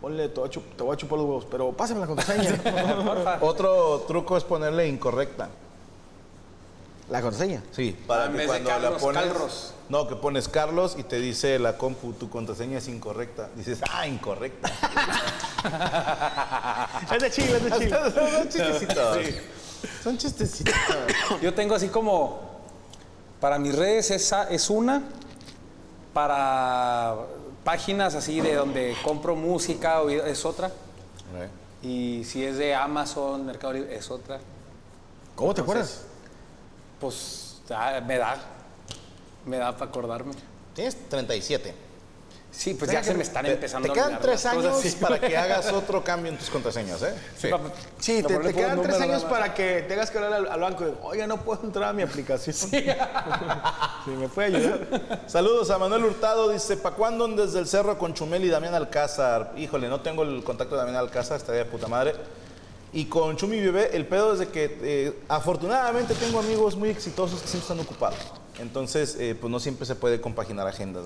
Ponle, 0.00 0.28
te 0.28 0.40
voy 0.40 0.48
a, 0.48 0.52
chup- 0.52 0.76
te 0.76 0.82
voy 0.82 0.94
a 0.94 0.96
chupar 0.96 1.18
los 1.18 1.26
huevos, 1.28 1.46
pero 1.50 1.72
pásame 1.72 2.00
la 2.00 2.06
contraseña. 2.06 3.38
Otro 3.40 4.04
truco 4.08 4.36
es 4.36 4.44
ponerle 4.44 4.88
incorrecta. 4.88 5.48
la 7.10 7.20
contraseña. 7.20 7.62
Sí, 7.72 7.96
para 8.06 8.26
en 8.26 8.32
que 8.32 8.38
vez 8.38 8.46
de 8.46 8.52
cuando 8.52 8.70
la 8.70 8.76
Carlos, 8.80 9.02
pones. 9.02 9.22
Carlos. 9.22 9.74
No, 9.88 10.06
que 10.08 10.16
pones 10.16 10.48
Carlos 10.48 10.96
y 10.98 11.02
te 11.04 11.18
dice 11.20 11.58
la 11.58 11.78
compu, 11.78 12.12
tu 12.12 12.28
contraseña 12.28 12.78
es 12.78 12.88
incorrecta. 12.88 13.48
Dices, 13.56 13.80
ah, 13.90 14.06
incorrecta. 14.06 14.68
Es 17.14 17.22
de 17.22 17.30
Chile, 17.30 17.56
es 17.56 17.64
de 17.64 17.70
Chile. 17.78 17.96
Son 18.14 18.48
chistecitos. 18.48 19.18
Son 20.02 20.18
chistecitos. 20.18 20.74
Yo 21.42 21.52
tengo 21.54 21.74
así 21.74 21.88
como, 21.88 22.47
para 23.40 23.58
mis 23.58 23.74
redes 23.74 24.10
esa 24.10 24.48
es 24.48 24.70
una, 24.70 25.02
para 26.12 27.16
páginas 27.64 28.14
así 28.14 28.40
de 28.40 28.54
donde 28.54 28.96
compro 29.04 29.36
música 29.36 30.02
es 30.26 30.44
otra, 30.44 30.70
y 31.82 32.24
si 32.24 32.44
es 32.44 32.58
de 32.58 32.74
Amazon, 32.74 33.46
Mercado 33.46 33.74
Libre, 33.74 33.94
es 33.94 34.10
otra. 34.10 34.40
¿Cómo 35.36 35.54
te 35.54 35.60
acuerdas? 35.60 36.02
Pues 37.00 37.60
ah, 37.70 38.00
me 38.04 38.18
da, 38.18 38.36
me 39.46 39.58
da 39.58 39.76
para 39.76 39.90
acordarme. 39.90 40.32
Tienes 40.74 41.08
37. 41.08 41.87
Sí, 42.50 42.74
pues 42.74 42.90
ya 42.90 43.04
se 43.04 43.14
me 43.14 43.22
están 43.22 43.44
Te- 43.44 43.52
empezando 43.52 43.92
Te 43.92 44.00
a 44.00 44.04
quedan 44.06 44.20
tres 44.20 44.44
años 44.46 44.82
para 45.00 45.20
que 45.20 45.36
hagas 45.36 45.70
otro 45.72 46.02
cambio 46.02 46.32
en 46.32 46.38
tus 46.38 46.48
contraseñas, 46.50 47.02
¿eh? 47.02 47.14
Sí, 47.36 47.48
Sí, 47.98 48.22
pa 48.22 48.28
te, 48.28 48.38
te 48.38 48.54
quedan 48.54 48.82
tres 48.82 49.00
años 49.00 49.24
para 49.24 49.54
que 49.54 49.82
tengas 49.82 50.10
que 50.10 50.18
hablar 50.18 50.32
al, 50.32 50.48
al 50.48 50.60
banco. 50.60 50.84
y, 50.88 50.94
Oiga, 51.02 51.26
no 51.26 51.36
puedo 51.42 51.62
entrar 51.64 51.90
a 51.90 51.92
mi 51.92 52.02
aplicación. 52.02 52.54
Sí. 52.56 52.84
me 54.18 54.28
puede 54.28 54.56
ayudar. 54.56 55.20
Saludos 55.26 55.70
a 55.70 55.78
Manuel 55.78 56.04
Hurtado, 56.04 56.48
dice, 56.48 56.76
¿pa' 56.78 56.92
cuándo 56.92 57.28
desde 57.28 57.58
el 57.58 57.66
cerro 57.68 57.98
con 57.98 58.14
Chumel 58.14 58.44
y 58.44 58.48
Damián 58.48 58.74
Alcázar? 58.74 59.52
Híjole, 59.56 59.88
no 59.88 60.00
tengo 60.00 60.22
el 60.22 60.42
contacto 60.42 60.74
de 60.74 60.80
Damián 60.80 60.96
Alcázar, 60.96 61.36
estaría 61.36 61.64
de 61.64 61.70
puta 61.70 61.86
madre. 61.86 62.14
Y 62.92 63.04
con 63.04 63.36
Chumi 63.36 63.60
Bebé, 63.60 63.90
el 63.94 64.06
pedo 64.06 64.32
es 64.32 64.38
de 64.38 64.48
que 64.48 64.78
eh, 64.82 65.12
afortunadamente 65.28 66.14
tengo 66.14 66.38
amigos 66.40 66.74
muy 66.74 66.88
exitosos 66.88 67.42
que 67.42 67.46
siempre 67.46 67.64
están 67.70 67.80
ocupados. 67.80 68.18
Entonces, 68.58 69.16
eh, 69.20 69.36
pues 69.38 69.50
no 69.50 69.60
siempre 69.60 69.84
se 69.84 69.94
puede 69.94 70.20
compaginar 70.22 70.66
agendas. 70.66 71.04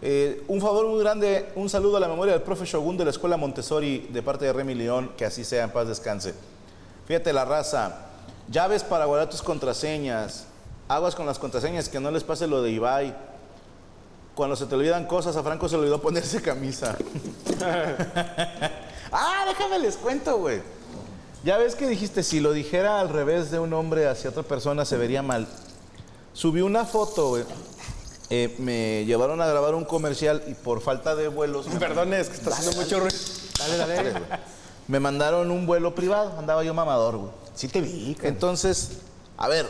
Eh, 0.00 0.42
un 0.48 0.60
favor 0.60 0.86
muy 0.86 1.00
grande, 1.00 1.50
un 1.56 1.68
saludo 1.68 1.96
a 1.98 2.00
la 2.00 2.08
memoria 2.08 2.32
del 2.32 2.42
profe 2.42 2.64
Shogun 2.64 2.96
de 2.96 3.04
la 3.04 3.10
Escuela 3.10 3.36
Montessori 3.36 4.08
de 4.10 4.22
parte 4.22 4.44
de 4.44 4.52
Remy 4.52 4.74
León, 4.74 5.12
que 5.16 5.24
así 5.24 5.44
sea, 5.44 5.64
en 5.64 5.70
paz 5.70 5.88
descanse. 5.88 6.34
Fíjate 7.06 7.32
la 7.32 7.44
raza, 7.44 8.06
llaves 8.48 8.82
para 8.82 9.04
guardar 9.04 9.28
tus 9.28 9.42
contraseñas, 9.42 10.46
aguas 10.88 11.14
con 11.14 11.26
las 11.26 11.38
contraseñas, 11.38 11.88
que 11.88 12.00
no 12.00 12.10
les 12.10 12.24
pase 12.24 12.46
lo 12.46 12.62
de 12.62 12.70
Ibai. 12.70 13.14
Cuando 14.34 14.56
se 14.56 14.66
te 14.66 14.74
olvidan 14.74 15.06
cosas, 15.06 15.36
a 15.36 15.42
Franco 15.42 15.68
se 15.68 15.76
le 15.76 15.82
olvidó 15.82 16.00
ponerse 16.00 16.42
camisa. 16.42 16.96
ah, 19.12 19.44
déjame 19.46 19.78
les 19.78 19.96
cuento, 19.96 20.38
güey. 20.38 20.60
Ya 21.44 21.58
ves 21.58 21.74
que 21.74 21.86
dijiste, 21.86 22.22
si 22.22 22.40
lo 22.40 22.52
dijera 22.52 23.00
al 23.00 23.10
revés 23.10 23.50
de 23.50 23.58
un 23.58 23.74
hombre 23.74 24.08
hacia 24.08 24.30
otra 24.30 24.42
persona 24.42 24.84
se 24.84 24.96
vería 24.96 25.22
mal. 25.22 25.46
Subí 26.32 26.62
una 26.62 26.84
foto, 26.84 27.28
güey. 27.28 27.44
Eh, 28.36 28.54
me 28.58 29.04
llevaron 29.04 29.40
a 29.40 29.46
grabar 29.46 29.76
un 29.76 29.84
comercial 29.84 30.42
y 30.48 30.54
por 30.54 30.80
falta 30.80 31.14
de 31.14 31.28
vuelos... 31.28 31.68
me- 31.68 31.78
Perdón, 31.78 32.12
es 32.14 32.28
que 32.28 32.36
está 32.36 32.50
haciendo 32.50 32.80
mucho 32.82 32.98
ruido. 32.98 33.16
Dale, 33.58 33.76
dale. 33.76 34.12
Me 34.88 34.98
mandaron 34.98 35.52
un 35.52 35.66
vuelo 35.66 35.94
privado, 35.94 36.36
andaba 36.36 36.64
yo 36.64 36.74
mamador, 36.74 37.16
güey. 37.18 37.30
Sí 37.54 37.68
te 37.68 37.80
vi, 37.80 38.14
cara. 38.16 38.28
Entonces, 38.28 38.98
a 39.36 39.46
ver, 39.46 39.66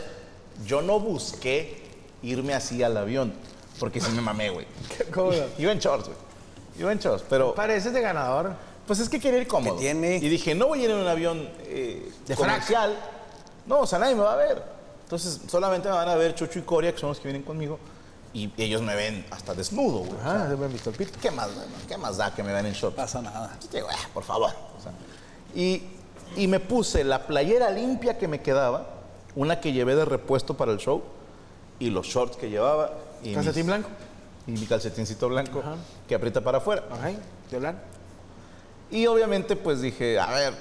yo 0.66 0.80
no 0.80 0.98
busqué 0.98 1.82
irme 2.22 2.54
así 2.54 2.82
al 2.82 2.96
avión, 2.96 3.34
porque 3.78 4.00
sí 4.00 4.10
me 4.12 4.22
mamé, 4.22 4.48
güey. 4.48 4.66
¿Cómo? 5.12 5.32
Iba 5.58 5.72
en 5.72 5.78
shorts, 5.78 6.06
güey. 6.06 6.18
Iba 6.78 6.90
en 6.90 6.98
shorts, 6.98 7.24
pero 7.28 7.54
Pareces 7.54 7.92
de 7.92 8.00
ganador. 8.00 8.52
pues 8.86 8.98
es 8.98 9.10
que 9.10 9.20
quería 9.20 9.40
ir 9.40 9.46
cómodo. 9.46 9.76
¿Qué 9.76 9.82
tiene? 9.82 10.16
Y 10.16 10.28
dije, 10.30 10.54
no 10.54 10.68
voy 10.68 10.80
a 10.80 10.84
ir 10.84 10.90
en 10.90 10.96
un 10.96 11.06
avión 11.06 11.50
eh, 11.66 12.10
De 12.26 12.34
frac. 12.34 12.48
comercial. 12.48 12.96
No, 13.66 13.80
o 13.80 13.86
sea, 13.86 13.98
nadie 13.98 14.14
me 14.14 14.22
va 14.22 14.32
a 14.32 14.36
ver. 14.36 14.62
Entonces, 15.02 15.38
solamente 15.48 15.86
me 15.90 15.94
van 15.94 16.08
a 16.08 16.14
ver 16.14 16.34
Chucho 16.34 16.58
y 16.58 16.62
Coria, 16.62 16.92
que 16.94 16.98
son 16.98 17.10
los 17.10 17.18
que 17.18 17.24
vienen 17.28 17.42
conmigo, 17.42 17.78
y 18.34 18.52
ellos 18.58 18.82
me 18.82 18.94
ven 18.96 19.24
hasta 19.30 19.54
desnudo, 19.54 20.00
güey. 20.00 20.12
O 20.12 20.22
sea, 20.22 20.48
se 20.50 20.56
me 20.56 20.66
han 20.66 20.72
visto 20.72 20.90
el 20.90 20.96
pito. 20.96 21.18
¿Qué 21.22 21.30
más, 21.30 21.48
¿Qué 21.88 21.96
más 21.96 22.16
da 22.18 22.34
que 22.34 22.42
me 22.42 22.52
vean 22.52 22.66
en 22.66 22.72
shorts? 22.74 22.96
pasa 22.96 23.22
nada. 23.22 23.56
Yo 23.62 23.68
digo, 23.78 23.86
"Ah, 23.90 24.08
por 24.12 24.24
favor. 24.24 24.50
O 24.76 24.82
sea, 24.82 24.92
y, 25.54 25.82
y 26.36 26.46
me 26.48 26.58
puse 26.60 27.04
la 27.04 27.26
playera 27.26 27.70
limpia 27.70 28.18
que 28.18 28.26
me 28.28 28.42
quedaba, 28.42 28.86
una 29.36 29.60
que 29.60 29.72
llevé 29.72 29.94
de 29.94 30.04
repuesto 30.04 30.54
para 30.56 30.72
el 30.72 30.78
show, 30.78 31.02
y 31.78 31.90
los 31.90 32.06
shorts 32.06 32.36
que 32.36 32.50
llevaba. 32.50 32.92
Y 33.22 33.32
¿Calcetín 33.34 33.62
mis- 33.62 33.66
blanco? 33.66 33.88
Y 34.46 34.50
mi 34.52 34.66
calcetincito 34.66 35.28
blanco 35.28 35.62
que 36.06 36.14
aprieta 36.14 36.42
para 36.42 36.58
afuera. 36.58 36.84
Ajá. 36.90 37.12
¿De 37.50 37.56
hablar? 37.56 37.82
Y 38.90 39.06
obviamente, 39.06 39.56
pues 39.56 39.80
dije, 39.80 40.18
a 40.18 40.26
ver, 40.32 40.54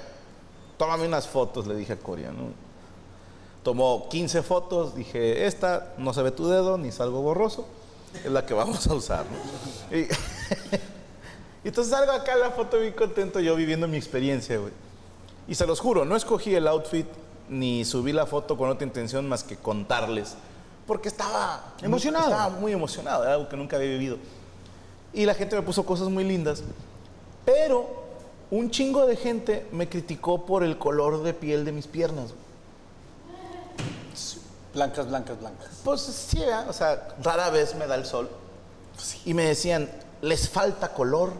tómame 0.78 1.06
unas 1.06 1.26
fotos, 1.28 1.66
le 1.66 1.74
dije 1.76 1.92
a 1.92 1.96
Coria, 1.98 2.30
¿no? 2.30 2.52
Tomó 3.64 4.10
15 4.10 4.42
fotos, 4.42 4.94
dije, 4.94 5.46
esta 5.46 5.94
no 5.96 6.12
se 6.12 6.22
ve 6.22 6.30
tu 6.30 6.46
dedo, 6.46 6.76
ni 6.76 6.92
salgo 6.92 7.22
borroso, 7.22 7.66
es 8.22 8.30
la 8.30 8.44
que 8.44 8.52
vamos 8.52 8.86
a 8.86 8.92
usar, 8.94 9.24
¿no? 9.24 9.96
Y, 9.96 10.06
entonces 11.64 11.90
salgo 11.90 12.12
acá 12.12 12.34
en 12.34 12.40
la 12.40 12.50
foto 12.50 12.78
bien 12.78 12.92
contento, 12.92 13.40
yo 13.40 13.56
viviendo 13.56 13.88
mi 13.88 13.96
experiencia, 13.96 14.58
güey. 14.58 14.72
Y 15.48 15.54
se 15.54 15.66
los 15.66 15.80
juro, 15.80 16.04
no 16.04 16.14
escogí 16.14 16.54
el 16.54 16.68
outfit, 16.68 17.06
ni 17.48 17.86
subí 17.86 18.12
la 18.12 18.26
foto 18.26 18.58
con 18.58 18.68
otra 18.68 18.86
intención 18.86 19.26
más 19.26 19.42
que 19.42 19.56
contarles, 19.56 20.34
porque 20.86 21.08
estaba... 21.08 21.72
Emocionado. 21.80 22.28
Estaba 22.28 22.50
muy 22.50 22.72
emocionado, 22.72 23.24
era 23.24 23.32
algo 23.32 23.48
que 23.48 23.56
nunca 23.56 23.76
había 23.76 23.88
vivido. 23.88 24.18
Y 25.14 25.24
la 25.24 25.32
gente 25.32 25.56
me 25.56 25.62
puso 25.62 25.86
cosas 25.86 26.10
muy 26.10 26.24
lindas, 26.24 26.62
pero 27.46 28.04
un 28.50 28.70
chingo 28.70 29.06
de 29.06 29.16
gente 29.16 29.66
me 29.72 29.88
criticó 29.88 30.44
por 30.44 30.64
el 30.64 30.76
color 30.76 31.22
de 31.22 31.32
piel 31.32 31.64
de 31.64 31.72
mis 31.72 31.86
piernas. 31.86 32.32
güey. 32.32 32.43
Blancas, 34.74 35.08
blancas, 35.08 35.38
blancas. 35.38 35.68
Pues 35.84 36.00
sí, 36.00 36.40
¿verdad? 36.40 36.68
o 36.68 36.72
sea, 36.72 37.08
rara 37.22 37.50
vez 37.50 37.74
me 37.74 37.86
da 37.86 37.94
el 37.94 38.04
sol. 38.04 38.28
Y 39.24 39.34
me 39.34 39.46
decían, 39.46 39.88
les 40.20 40.48
falta 40.48 40.88
color. 40.88 41.32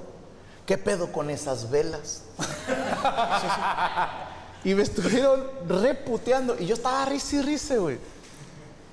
¿Qué 0.67 0.79
pedo 0.79 1.13
con 1.13 1.31
esas 1.31 1.71
velas? 1.71 2.23
Sí, 3.41 3.47
sí. 3.49 4.71
Y 4.71 4.75
me 4.75 4.83
estuvieron 4.83 5.45
reputeando. 5.69 6.57
Y 6.59 6.67
yo 6.67 6.75
estaba 6.75 7.05
risa 7.05 7.37
y 7.37 7.43
risa, 7.43 7.77
güey. 7.77 7.99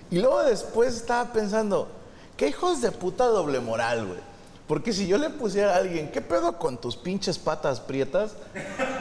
Y 0.09 0.19
luego 0.19 0.43
después 0.43 0.93
estaba 0.95 1.31
pensando, 1.31 1.87
qué 2.35 2.49
hijos 2.49 2.81
de 2.81 2.91
puta 2.91 3.25
doble 3.25 3.61
moral, 3.61 4.05
güey. 4.05 4.19
Porque 4.71 4.93
si 4.93 5.05
yo 5.05 5.17
le 5.17 5.29
pusiera 5.29 5.73
a 5.73 5.77
alguien, 5.79 6.09
¿qué 6.13 6.21
pedo 6.21 6.57
con 6.57 6.77
tus 6.77 6.95
pinches 6.95 7.37
patas 7.37 7.81
prietas? 7.81 8.31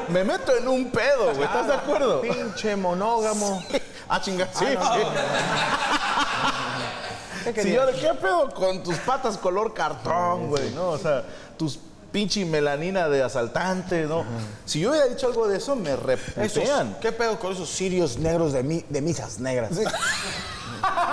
Me 0.09 0.25
meto 0.25 0.51
en 0.57 0.67
un 0.67 0.91
pedo, 0.91 1.27
güey. 1.33 1.45
¿Estás 1.45 1.69
de 1.69 1.75
acuerdo? 1.75 2.23
Pinche 2.23 2.75
monógamo. 2.75 3.63
Ah, 4.09 4.21
chinga, 4.21 4.49
sí. 4.53 4.65
¿Qué 7.55 7.63
Sí, 7.63 7.73
yo, 7.73 7.83
¿qué 8.01 8.13
pedo 8.21 8.53
con 8.53 8.83
tus 8.83 8.97
patas 8.97 9.39
color 9.39 9.73
cartón, 9.73 10.49
güey? 10.49 10.71
¿No? 10.73 10.89
O 10.89 10.99
sea, 10.99 11.23
tus 11.57 11.79
pinche 12.11 12.45
melanina 12.45 13.09
de 13.09 13.23
asaltante, 13.23 14.07
¿no? 14.07 14.25
Si 14.65 14.81
yo 14.81 14.91
hubiera 14.91 15.07
dicho 15.07 15.29
algo 15.29 15.47
de 15.47 15.59
eso, 15.59 15.77
me 15.77 15.95
reputean. 15.95 16.97
¿Qué 17.01 17.13
pedo 17.13 17.39
con 17.39 17.53
esos 17.53 17.71
sirios 17.71 18.19
negros 18.19 18.53
de, 18.53 18.65
mi- 18.65 18.85
de 18.89 19.01
misas 19.01 19.39
negras? 19.39 19.71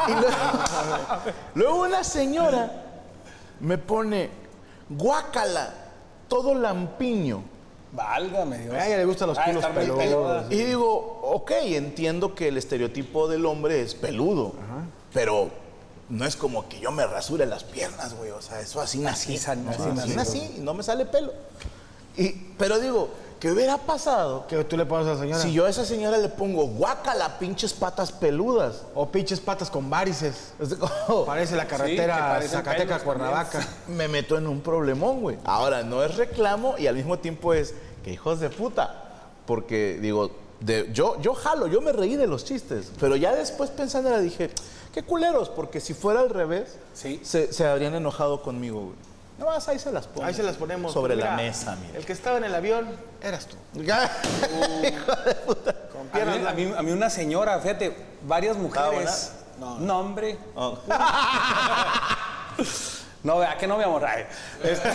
Y 0.07 0.11
luego, 0.13 0.25
luego 1.53 1.81
una 1.81 2.03
señora 2.03 2.71
me 3.59 3.77
pone, 3.77 4.46
guácala, 4.89 5.73
todo 6.27 6.53
lampiño. 6.55 7.43
Válgame 7.93 8.57
Dios. 8.59 8.75
A 8.75 8.85
ella 8.87 8.97
le 8.97 9.05
gustan 9.05 9.29
los 9.29 9.37
Ah, 9.37 9.45
culos 9.45 9.65
peludos. 9.65 10.51
Y 10.51 10.55
digo, 10.57 11.19
ok, 11.23 11.51
entiendo 11.61 12.35
que 12.35 12.49
el 12.49 12.57
estereotipo 12.57 13.27
del 13.27 13.45
hombre 13.45 13.81
es 13.81 13.95
peludo, 13.95 14.53
pero 15.13 15.49
no 16.09 16.25
es 16.25 16.35
como 16.35 16.67
que 16.67 16.79
yo 16.79 16.91
me 16.91 17.05
rasure 17.07 17.45
las 17.45 17.63
piernas, 17.63 18.13
güey. 18.15 18.31
O 18.31 18.41
sea, 18.41 18.59
eso 18.59 18.81
así 18.81 18.99
nací. 18.99 19.35
Así 19.35 19.49
así 19.51 19.61
así 19.69 19.89
nací. 19.93 20.13
nací 20.15 20.53
y 20.57 20.59
no 20.59 20.73
me 20.73 20.83
sale 20.83 21.05
pelo. 21.05 21.31
Y, 22.17 22.31
pero 22.57 22.79
digo, 22.79 23.09
¿qué 23.39 23.51
hubiera 23.51 23.77
pasado 23.77 24.47
Que 24.47 24.63
tú 24.63 24.77
le 24.77 24.85
pones 24.85 25.07
a 25.07 25.13
la 25.13 25.19
señora. 25.19 25.41
si 25.41 25.53
yo 25.53 25.65
a 25.65 25.69
esa 25.69 25.85
señora 25.85 26.17
le 26.17 26.29
pongo 26.29 26.65
guácala, 26.67 27.37
pinches 27.39 27.73
patas 27.73 28.11
peludas? 28.11 28.83
O 28.95 29.09
pinches 29.09 29.39
patas 29.39 29.69
con 29.69 29.89
varices. 29.89 30.53
Como- 30.79 31.25
Parece 31.25 31.55
la 31.55 31.67
carretera 31.67 32.17
parecen 32.17 32.61
pelos 32.63 32.75
Zacateca-Cuernavaca. 32.75 33.67
me 33.87 34.07
meto 34.07 34.37
en 34.37 34.47
un 34.47 34.61
problemón, 34.61 35.21
güey. 35.21 35.37
Ahora, 35.43 35.83
no 35.83 36.03
es 36.03 36.15
reclamo 36.15 36.75
y 36.77 36.87
al 36.87 36.95
mismo 36.95 37.19
tiempo 37.19 37.53
es 37.53 37.73
que 38.03 38.11
hijos 38.11 38.39
de 38.39 38.49
puta. 38.49 39.03
Porque, 39.45 39.97
digo, 40.01 40.31
de- 40.59 40.89
yo, 40.91 41.19
yo 41.21 41.33
jalo, 41.33 41.67
yo 41.67 41.79
me 41.81 41.91
reí 41.91 42.15
de 42.15 42.27
los 42.27 42.43
chistes. 42.43 42.91
Pero 42.99 43.15
ya 43.15 43.33
después 43.35 43.69
pensando, 43.69 44.17
dije, 44.19 44.49
qué 44.93 45.03
culeros, 45.03 45.49
porque 45.49 45.79
si 45.79 45.93
fuera 45.93 46.19
al 46.21 46.29
revés, 46.29 46.77
Sí. 46.93 47.21
se, 47.23 47.53
se 47.53 47.65
habrían 47.65 47.95
enojado 47.95 48.41
conmigo, 48.41 48.81
güey. 48.81 49.06
No 49.37 49.45
más, 49.45 49.67
ahí 49.67 49.77
se 49.77 49.91
las 49.91 50.07
pongo. 50.07 50.25
Ahí 50.25 50.33
se 50.33 50.43
las 50.43 50.55
ponemos. 50.55 50.91
Sobre 50.93 51.15
Mira, 51.15 51.31
la 51.31 51.35
mesa, 51.37 51.75
mira. 51.75 51.99
El 51.99 52.05
que 52.05 52.13
estaba 52.13 52.37
en 52.37 52.45
el 52.45 52.55
avión 52.55 52.87
eras 53.21 53.45
tú. 53.45 53.55
Con 53.73 53.85
A 56.07 56.11
piernas 56.11 56.39
mí, 56.39 56.45
a, 56.47 56.53
mí, 56.53 56.73
a 56.77 56.81
mí 56.81 56.91
una 56.91 57.09
señora, 57.09 57.59
fíjate, 57.59 57.95
varias 58.23 58.57
mujeres. 58.57 59.33
No. 59.59 59.77
No, 59.79 59.99
hombre. 59.99 60.37
Oh. 60.55 60.79
No, 63.27 63.39
vea 63.39 63.57
que 63.57 63.67
no, 63.67 63.77
mi 63.77 63.83
amor. 63.83 64.05
Ay, 64.05 64.23
este- 64.63 64.89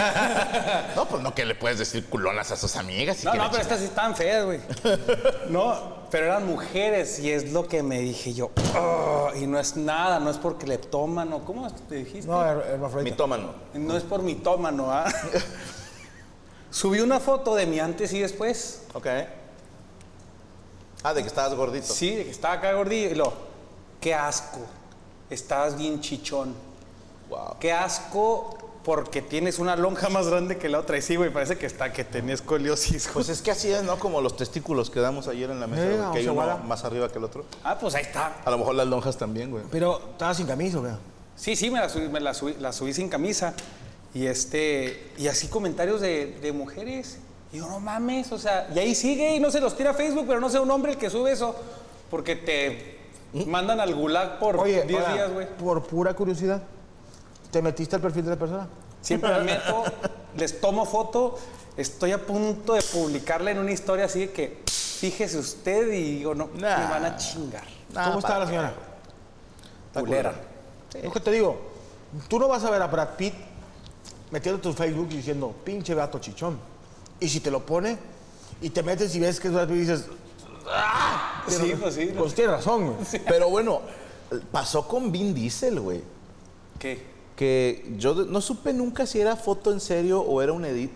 No, 0.97 1.07
pues 1.07 1.23
no 1.23 1.35
que 1.35 1.45
le 1.45 1.55
puedes 1.55 1.79
decir 1.79 2.07
culonas 2.09 2.51
a 2.51 2.57
sus 2.57 2.77
amigas. 2.77 3.23
y 3.23 3.27
No, 3.27 3.35
no, 3.35 3.51
pero 3.51 3.63
estas 3.63 3.79
sí 3.81 3.85
estaban 3.85 4.17
feas, 4.17 4.47
güey. 4.47 4.59
No, 5.51 6.07
pero 6.11 6.25
eran 6.27 6.47
mujeres 6.47 7.19
y 7.19 7.31
es 7.31 7.53
lo 7.53 7.69
que 7.69 7.83
me 7.83 7.99
dije 8.01 8.33
yo. 8.33 8.51
"Oh", 8.75 9.29
y 9.35 9.47
no 9.47 9.59
es 9.59 9.77
nada, 9.77 10.19
no 10.19 10.31
es 10.31 10.39
porque 10.39 10.67
le 10.67 10.79
toman 10.79 11.31
o 11.35 11.45
¿cómo 11.45 11.71
te 11.71 11.97
dijiste? 11.97 12.27
No, 12.31 12.43
hermafrodita. 12.43 13.11
Mitómano. 13.11 13.53
No 13.75 13.97
es 13.99 14.03
por 14.03 14.23
mi 14.23 14.35
tómano, 14.37 14.91
¿ah? 14.91 15.05
Subí 16.71 17.01
una 17.01 17.21
foto 17.21 17.55
de 17.55 17.67
mi 17.67 17.81
antes 17.81 18.15
y 18.15 18.21
después. 18.21 18.85
Ok. 18.95 19.07
Ah, 21.03 21.13
de 21.13 21.21
que 21.21 21.29
estabas 21.29 21.55
gordito. 21.55 21.93
Sí, 21.93 22.15
de 22.17 22.25
que 22.25 22.31
estaba 22.31 22.55
acá 22.55 22.73
gordillo. 22.73 23.11
Y 23.11 23.15
lo, 23.15 23.31
qué 24.01 24.15
asco. 24.15 24.61
Estabas 25.29 25.77
bien 25.77 26.01
chichón. 26.01 26.72
Wow. 27.33 27.57
Qué 27.59 27.73
asco 27.73 28.57
porque 28.85 29.23
tienes 29.23 29.59
una 29.61 29.77
lonja 29.77 30.09
más 30.09 30.27
grande 30.29 30.59
que 30.59 30.69
la 30.69 30.81
otra. 30.81 30.99
Y 30.99 31.03
sí, 31.03 31.17
güey, 31.17 31.33
parece 31.33 31.57
que 31.57 31.67
está, 31.67 31.93
que 31.93 32.05
tenía 32.05 32.35
escoliosis. 32.35 33.05
güey. 33.05 33.15
Pues 33.15 33.29
es 33.29 33.41
que 33.43 33.51
así 33.53 33.71
es, 33.71 33.83
¿no? 33.85 33.99
Como 33.99 34.21
los 34.21 34.37
testículos 34.37 34.91
que 34.91 35.01
damos 35.01 35.29
ayer 35.29 35.51
en 35.51 35.61
la 35.61 35.67
mesa, 35.67 35.83
Eh, 35.85 35.97
güey, 35.99 36.13
que 36.13 36.19
hay 36.19 36.29
uno 36.29 36.59
más 36.59 36.85
arriba 36.85 37.09
que 37.09 37.19
el 37.19 37.25
otro. 37.25 37.45
Ah, 37.65 37.79
pues 37.79 37.95
ahí 37.95 38.03
está. 38.03 38.37
A 38.45 38.51
lo 38.51 38.59
mejor 38.59 38.75
las 38.75 38.87
lonjas 38.87 39.17
también, 39.17 39.51
güey. 39.51 39.63
Pero 39.71 40.01
estaba 40.13 40.35
sin 40.35 40.47
camisa, 40.47 40.79
¿o 40.81 40.83
qué? 40.83 40.91
Sí, 41.37 41.57
sí, 41.57 41.71
me 41.71 41.79
la 41.81 41.89
subí, 41.89 42.09
me 42.09 42.21
la 42.21 42.35
subí, 42.35 42.55
la 42.59 42.73
subí 42.73 42.93
sin 42.93 43.09
camisa. 43.09 43.55
Y 44.15 44.27
este, 44.27 45.11
y 45.17 45.29
así 45.29 45.47
comentarios 45.49 46.01
de, 46.01 46.39
de 46.43 46.53
mujeres. 46.53 47.19
Y 47.53 47.59
yo, 47.59 47.69
no 47.69 47.81
mames, 47.81 48.33
o 48.33 48.39
sea, 48.39 48.69
y 48.75 48.79
ahí 48.79 48.95
sigue 48.95 49.37
y 49.37 49.41
no 49.41 49.51
se 49.51 49.61
los 49.61 49.77
tira 49.77 49.91
a 49.91 49.95
Facebook, 49.95 50.25
pero 50.27 50.41
no 50.41 50.51
sea 50.51 50.61
un 50.61 50.71
hombre 50.71 50.93
el 50.93 50.99
que 50.99 51.09
sube 51.09 51.33
eso. 51.33 51.55
Porque 52.11 52.35
te 52.37 52.99
mandan 53.47 53.79
al 53.81 53.95
gulag 53.95 54.39
por 54.39 54.57
Oye, 54.59 54.83
10 54.83 55.01
ahora, 55.01 55.15
días, 55.15 55.33
güey. 55.33 55.47
por 55.57 55.83
pura 55.87 56.15
curiosidad, 56.15 56.63
¿te 57.53 57.63
metiste 57.63 57.95
al 57.95 58.03
perfil 58.03 58.25
de 58.25 58.31
la 58.31 58.37
persona? 58.37 58.67
Siempre 59.01 59.31
me 59.35 59.41
meto, 59.53 59.85
les 60.37 60.61
tomo 60.61 60.85
foto, 60.85 61.39
estoy 61.77 62.11
a 62.13 62.27
punto 62.27 62.73
de 62.75 62.83
publicarla 62.83 63.53
en 63.53 63.59
una 63.59 63.71
historia 63.71 64.07
así 64.07 64.21
de 64.21 64.33
que 64.33 64.63
fíjese 64.67 65.39
usted 65.39 65.93
y 65.93 66.17
digo, 66.19 66.35
no, 66.35 66.49
Nah. 66.55 66.79
me 66.79 66.85
van 66.91 67.05
a 67.05 67.17
chingar. 67.17 67.65
Nah, 67.93 68.07
¿Cómo 68.07 68.19
está 68.19 68.39
la 68.39 68.47
señora? 68.47 68.75
Culera. 69.93 70.35
Lo 71.03 71.13
que 71.13 71.21
te 71.21 71.31
digo, 71.31 71.61
tú 72.29 72.39
no 72.39 72.49
vas 72.49 72.65
a 72.65 72.71
ver 72.71 72.81
a 72.83 72.87
Brad 72.87 73.11
Pitt 73.17 73.35
metiendo 74.31 74.61
tu 74.61 74.73
Facebook 74.73 75.09
y 75.11 75.17
diciendo, 75.19 75.55
pinche 75.65 75.95
gato 75.95 76.19
chichón. 76.19 76.59
Y 77.21 77.29
si 77.29 77.41
te 77.41 77.51
lo 77.51 77.65
pone 77.67 77.99
y 78.63 78.71
te 78.71 78.83
metes 78.83 79.15
y 79.15 79.21
ves 79.21 79.39
que 79.39 79.49
es 79.49 79.55
Brad 79.55 79.67
Pitt 79.69 79.77
y 79.77 79.81
dices, 79.81 80.07
¡ah! 80.69 81.45
Sí, 81.47 81.75
pues 81.79 81.95
sí. 81.95 82.13
Pues 82.17 82.35
tienes 82.35 82.55
razón, 82.57 82.95
güey. 82.95 83.23
Pero 83.27 83.51
bueno, 83.51 83.83
pasó 84.51 84.89
con 84.89 85.13
Vin 85.13 85.35
Diesel, 85.35 85.79
güey. 85.81 86.03
¿Qué? 86.79 87.13
Que 87.43 87.93
yo 87.99 88.15
no 88.15 88.41
supe 88.41 88.73
nunca 88.73 89.05
si 89.05 89.21
era 89.21 89.35
foto 89.35 89.73
en 89.73 89.81
serio 89.81 90.21
o 90.21 90.41
era 90.43 90.53
un 90.53 90.65
edit. 90.65 90.93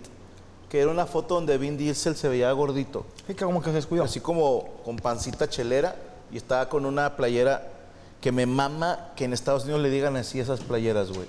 Que 0.68 0.78
era 0.80 0.92
una 0.92 1.04
foto 1.04 1.34
donde 1.34 1.58
Vin 1.58 1.76
Diesel 1.76 2.14
se 2.14 2.28
veía 2.28 2.52
gordito. 2.52 3.04
Sí, 3.26 3.34
que 3.34 3.44
como 3.44 3.60
que 3.60 3.70
se 3.70 3.74
descuidó. 3.74 4.04
Así 4.04 4.20
como 4.20 4.68
con 4.84 4.94
pancita 4.94 5.48
chelera 5.48 5.96
y 6.30 6.36
estaba 6.36 6.68
con 6.68 6.86
una 6.86 7.16
playera 7.16 7.68
que 8.20 8.30
me 8.30 8.46
mama 8.46 9.10
que 9.16 9.24
en 9.24 9.32
Estados 9.32 9.64
Unidos 9.64 9.82
le 9.82 9.90
digan 9.90 10.14
así 10.14 10.38
esas 10.38 10.60
playeras, 10.60 11.10
güey. 11.10 11.26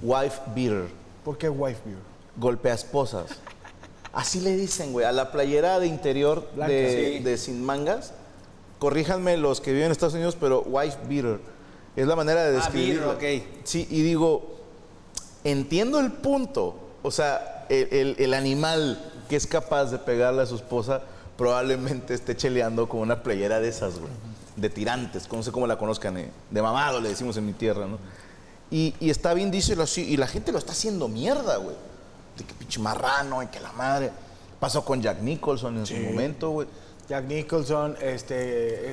Wife 0.00 0.40
beater, 0.54 0.86
¿Por 1.24 1.36
qué 1.38 1.48
wife 1.48 1.80
beer? 1.84 1.98
golpea 2.36 2.74
esposas. 2.74 3.30
Así 4.12 4.38
le 4.38 4.56
dicen, 4.56 4.92
güey, 4.92 5.04
a 5.06 5.10
la 5.10 5.32
playera 5.32 5.80
de 5.80 5.88
interior 5.88 6.48
Blanca, 6.54 6.72
de, 6.72 7.16
sí. 7.18 7.24
de 7.24 7.36
sin 7.36 7.64
mangas. 7.64 8.12
Corríjanme 8.78 9.36
los 9.38 9.60
que 9.60 9.72
viven 9.72 9.86
en 9.86 9.90
Estados 9.92 10.14
Unidos, 10.14 10.36
pero 10.38 10.62
wife 10.62 10.98
beater 11.08 11.40
es 11.96 12.06
la 12.06 12.16
manera 12.16 12.42
de 12.44 12.48
Ah, 12.50 12.60
describirlo. 12.60 13.16
beater, 13.18 13.42
ok. 13.42 13.46
Sí, 13.64 13.86
y 13.90 14.02
digo, 14.02 14.56
entiendo 15.44 15.98
el 16.00 16.12
punto. 16.12 16.78
O 17.02 17.10
sea, 17.10 17.66
el, 17.68 17.88
el- 17.90 18.16
el 18.18 18.34
animal 18.34 19.12
que 19.28 19.36
es 19.36 19.46
capaz 19.46 19.86
de 19.86 19.98
pegarle 19.98 20.42
a 20.42 20.46
su 20.46 20.56
esposa 20.56 21.02
probablemente 21.36 22.14
esté 22.14 22.36
cheleando 22.36 22.88
con 22.88 23.00
una 23.00 23.22
playera 23.22 23.60
de 23.60 23.68
esas, 23.68 23.98
güey. 23.98 24.12
De 24.56 24.68
tirantes, 24.68 25.30
no 25.32 25.42
sé 25.42 25.50
cómo 25.50 25.66
la 25.66 25.78
conozcan, 25.78 26.18
eh, 26.18 26.30
de 26.50 26.62
mamado 26.62 27.00
le 27.00 27.08
decimos 27.08 27.36
en 27.38 27.46
mi 27.46 27.54
tierra, 27.54 27.86
¿no? 27.86 27.98
Y, 28.70 28.94
y 29.00 29.10
está 29.10 29.32
bien, 29.34 29.50
díselo 29.50 29.82
así, 29.82 30.02
y 30.02 30.16
la 30.18 30.26
gente 30.26 30.52
lo 30.52 30.58
está 30.58 30.72
haciendo 30.72 31.08
mierda, 31.08 31.56
güey. 31.56 31.74
De 32.36 32.44
que 32.44 32.52
pinche 32.54 32.78
marrano 32.80 33.42
y 33.42 33.46
que 33.48 33.60
la 33.60 33.72
madre. 33.72 34.10
Pasó 34.60 34.84
con 34.84 35.02
Jack 35.02 35.20
Nicholson 35.20 35.78
en 35.78 35.86
su 35.86 35.94
momento, 35.96 36.50
güey. 36.50 36.68
Jack 37.12 37.26
Nicholson, 37.26 37.94
este, 38.00 38.34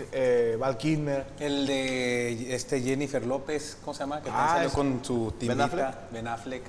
eh, 0.02 0.08
eh, 0.12 0.58
Val 0.60 0.76
Kilmer. 0.76 1.26
El 1.40 1.66
de 1.66 2.54
este 2.54 2.82
Jennifer 2.82 3.26
López, 3.26 3.78
¿cómo 3.80 3.94
se 3.94 4.02
llama? 4.02 4.22
Que 4.22 4.30
Ah, 4.30 4.56
salió 4.56 4.72
con 4.74 5.00
su. 5.06 5.28
Affleck? 5.58 5.96
Ben 6.12 6.28
Affleck. 6.28 6.64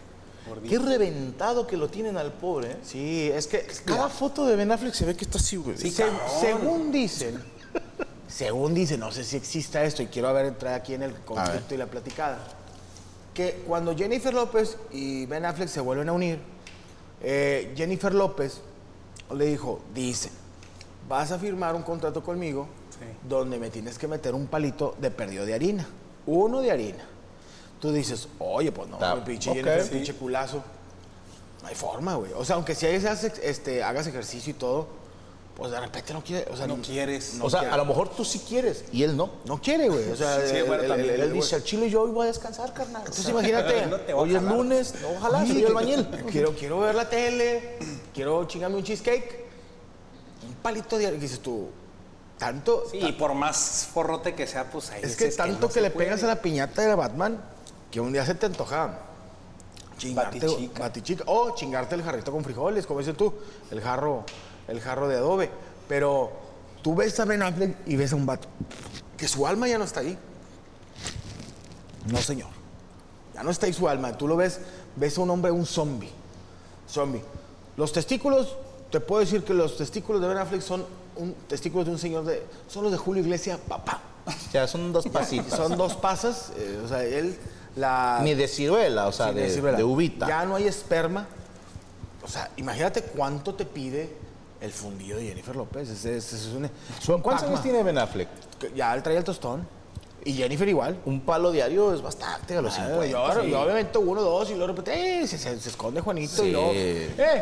Qué 0.68 0.78
reventado 0.78 1.66
que 1.66 1.76
lo 1.76 1.88
tienen 1.88 2.16
al 2.16 2.32
pobre, 2.32 2.70
¿eh? 2.70 2.76
Sí, 2.84 3.28
es 3.34 3.48
que 3.48 3.66
Cada 3.84 4.08
foto 4.08 4.46
de 4.46 4.54
Ben 4.54 4.70
Affleck 4.70 4.94
se 4.94 5.04
ve 5.04 5.16
que 5.16 5.24
está 5.24 5.38
así, 5.38 5.56
güey. 5.56 5.76
Sí, 5.76 5.90
Se- 5.90 6.04
cabrón. 6.04 6.20
según 6.40 6.92
dicen, 6.92 7.42
según 8.28 8.72
dicen, 8.72 9.00
no 9.00 9.10
sé 9.10 9.24
si 9.24 9.36
exista 9.36 9.82
esto 9.82 10.04
y 10.04 10.06
quiero 10.06 10.28
haber 10.28 10.46
entrar 10.46 10.74
aquí 10.74 10.94
en 10.94 11.02
el 11.02 11.14
conflicto 11.16 11.74
y 11.74 11.78
la 11.78 11.86
platicada, 11.86 12.38
que 13.34 13.64
cuando 13.66 13.96
Jennifer 13.96 14.32
López 14.32 14.76
y 14.92 15.26
Ben 15.26 15.44
Affleck 15.44 15.68
se 15.68 15.80
vuelven 15.80 16.10
a 16.10 16.12
unir, 16.12 16.38
eh, 17.20 17.74
Jennifer 17.76 18.14
López 18.14 18.60
le 19.34 19.46
dijo, 19.46 19.80
dice, 19.92 20.30
vas 21.10 21.30
a 21.32 21.38
firmar 21.38 21.74
un 21.74 21.82
contrato 21.82 22.22
conmigo 22.22 22.68
Sí. 22.90 23.04
donde 23.28 23.58
me 23.58 23.68
tienes 23.68 23.98
que 23.98 24.06
meter 24.06 24.32
un 24.34 24.46
palito 24.46 24.94
de 25.00 25.10
perdido 25.10 25.44
de 25.44 25.54
harina, 25.54 25.86
uno 26.26 26.60
de 26.60 26.70
harina. 26.70 27.04
Tú 27.80 27.92
dices, 27.92 28.28
oye, 28.38 28.70
pues 28.72 28.88
no, 28.88 28.96
güey, 28.98 29.24
pinche 29.24 29.50
ok. 29.50 29.56
Jennifer, 29.56 29.82
Sí. 29.84 29.90
pinche 29.90 30.14
culazo. 30.14 30.62
No 31.62 31.68
hay 31.68 31.74
forma, 31.74 32.14
güey. 32.14 32.32
O 32.34 32.44
sea, 32.44 32.54
aunque 32.56 32.74
si 32.74 32.86
hagas, 32.86 33.24
este, 33.24 33.82
hagas 33.82 34.06
ejercicio 34.06 34.50
y 34.52 34.54
todo, 34.54 34.86
pues 35.56 35.72
de 35.72 35.80
repente 35.80 36.12
no 36.12 36.22
quiere. 36.22 36.46
O 36.52 36.56
sea, 36.56 36.66
No 36.66 36.76
quieres. 36.76 37.34
no 37.34 37.46
o 37.46 37.50
sea, 37.50 37.60
quiere. 37.60 37.74
a 37.74 37.76
lo 37.78 37.84
mejor 37.86 38.08
tú 38.10 38.24
sí 38.24 38.38
quieres 38.46 38.84
y 38.92 39.02
él 39.02 39.16
no. 39.16 39.30
No 39.46 39.60
quiere, 39.60 39.88
güey. 39.88 40.08
O 40.10 40.16
sea, 40.16 40.46
Sí, 40.46 40.56
él, 40.56 40.64
bueno, 40.64 40.82
él- 40.84 40.88
también, 40.88 41.14
él- 41.14 41.20
él 41.22 41.32
dice 41.32 41.56
al 41.56 41.64
chile 41.64 41.90
yo 41.90 42.02
hoy 42.02 42.10
voy 42.12 42.24
a 42.24 42.26
descansar, 42.28 42.72
carnal. 42.72 43.00
Entonces 43.02 43.28
imagínate. 43.28 43.86
No 43.90 43.96
te 44.00 44.12
voy 44.12 44.20
a 44.20 44.22
Hoy 44.22 44.34
es 44.36 44.42
jalar. 44.42 44.54
lunes, 44.56 44.94
ojalá, 45.16 45.44
Sí, 45.46 45.52
soy 45.52 45.64
el 45.64 45.74
bañil. 45.74 46.06
Quiero, 46.30 46.54
quiero 46.54 46.80
ver 46.80 46.94
la 46.94 47.08
tele, 47.10 47.78
quiero 48.14 48.44
chingarme 48.46 48.76
un 48.76 48.84
cheesecake. 48.84 49.49
Un 50.46 50.54
palito 50.62 50.98
de 50.98 51.10
dices 51.18 51.40
tú, 51.40 51.68
tanto. 52.38 52.84
Sí, 52.90 52.98
y 52.98 53.12
por 53.12 53.34
más 53.34 53.88
forrote 53.92 54.34
que 54.34 54.46
sea, 54.46 54.70
pues 54.70 54.90
ahí 54.90 55.02
Es 55.02 55.16
que 55.16 55.30
tanto 55.30 55.68
que, 55.68 55.80
le 55.80 55.90
pegas 55.90 56.22
a 56.24 56.26
la 56.26 56.42
piñata 56.42 56.82
de 56.82 56.88
la 56.88 56.96
Batman 56.96 57.40
que 57.90 58.00
un 58.00 58.12
día 58.12 58.24
se 58.24 58.34
te 58.34 58.46
antoja 58.46 59.00
chingarte, 59.98 60.38
Batichica. 60.40 60.80
batichica, 60.80 61.24
o 61.26 61.54
chingarte 61.54 61.94
el 61.94 62.02
jarrito 62.02 62.32
con 62.32 62.42
frijoles, 62.42 62.86
como 62.86 63.00
dices 63.00 63.16
tú, 63.16 63.34
el 63.70 63.80
jarro, 63.80 64.24
el 64.66 64.80
jarro 64.80 65.08
de 65.08 65.16
adobe. 65.16 65.50
Pero 65.88 66.32
tú 66.82 66.94
ves 66.94 67.18
a 67.20 67.24
Ben 67.24 67.42
Affleck 67.42 67.76
y 67.86 67.96
ves 67.96 68.12
a 68.12 68.16
un 68.16 68.26
vato 68.26 68.48
que 69.16 69.28
su 69.28 69.46
alma 69.46 69.68
ya 69.68 69.76
no 69.76 69.84
está 69.84 70.00
ahí. 70.00 70.18
No, 72.06 72.18
señor. 72.18 72.48
Ya 73.34 73.42
no 73.42 73.50
está 73.50 73.66
ahí 73.66 73.72
su 73.74 73.88
alma. 73.88 74.16
Tú 74.16 74.26
lo 74.26 74.36
ves, 74.36 74.60
ves 74.96 75.18
a 75.18 75.20
un 75.20 75.30
hombre, 75.30 75.50
un 75.50 75.66
zombie. 75.66 76.10
Zombie. 76.88 77.22
Los 77.76 77.92
testículos, 77.92 78.56
te 78.90 79.00
puedo 79.00 79.20
decir 79.20 79.42
que 79.44 79.54
los 79.54 79.76
testículos 79.76 80.20
de 80.20 80.28
Ben 80.28 80.38
Affleck 80.38 80.62
son 80.62 80.84
un 81.16 81.34
testículos 81.48 81.86
de 81.86 81.92
un 81.92 81.98
señor 81.98 82.24
de. 82.24 82.42
Son 82.68 82.82
los 82.82 82.92
de 82.92 82.98
Julio 82.98 83.22
Iglesias, 83.22 83.58
papá. 83.68 84.00
Ya 84.52 84.66
son 84.66 84.92
dos 84.92 85.06
pasitos. 85.12 85.54
Son 85.56 85.76
dos 85.76 85.94
pasas, 85.94 86.52
eh, 86.56 86.80
o 86.84 86.88
sea, 86.88 87.04
él 87.04 87.36
la... 87.76 88.20
Ni 88.22 88.34
de 88.34 88.48
ciruela, 88.48 89.06
o 89.06 89.12
sea, 89.12 89.28
Sí, 89.28 89.34
de, 89.36 89.50
ciruela. 89.50 89.78
de 89.78 89.84
uvita. 89.84 90.26
Ya 90.28 90.44
no 90.44 90.56
hay 90.56 90.66
esperma. 90.66 91.26
O 92.22 92.28
sea, 92.28 92.50
imagínate 92.56 93.02
cuánto 93.02 93.54
te 93.54 93.64
pide 93.64 94.12
el 94.60 94.72
fundido 94.72 95.18
de 95.18 95.26
Jennifer 95.28 95.56
López. 95.56 95.88
Ese- 95.88 96.16
ese 96.16 96.36
es 96.36 96.46
un- 96.48 96.68
¿Cuántos 97.22 97.22
Pac-Man. 97.22 97.44
años 97.50 97.62
tiene 97.62 97.82
Ben 97.82 97.96
Affleck? 97.98 98.28
Ya 98.74 98.94
él 98.94 99.02
traía 99.02 99.18
el 99.20 99.24
tostón. 99.24 99.66
Y 100.22 100.34
Jennifer 100.34 100.68
igual. 100.68 100.98
Un 101.06 101.22
palo 101.22 101.50
diario 101.50 101.94
es 101.94 102.02
bastante 102.02 102.54
a 102.56 102.60
los 102.60 102.74
Ah, 102.78 102.86
50. 102.88 103.06
yo, 103.06 103.42
sí. 103.42 103.50
yo 103.50 103.60
obviamente 103.62 103.96
uno, 103.98 104.20
dos, 104.20 104.50
y 104.50 104.54
luego 104.54 104.74
de 104.74 104.78
repente, 104.80 105.20
eh, 105.22 105.26
se, 105.26 105.38
se- 105.38 105.58
se 105.58 105.68
esconde 105.70 106.02
Juanito 106.02 106.42
Sí. 106.42 106.48
y 106.48 106.52
luego, 106.52 106.70
eh, 106.74 107.14
eh, 107.16 107.40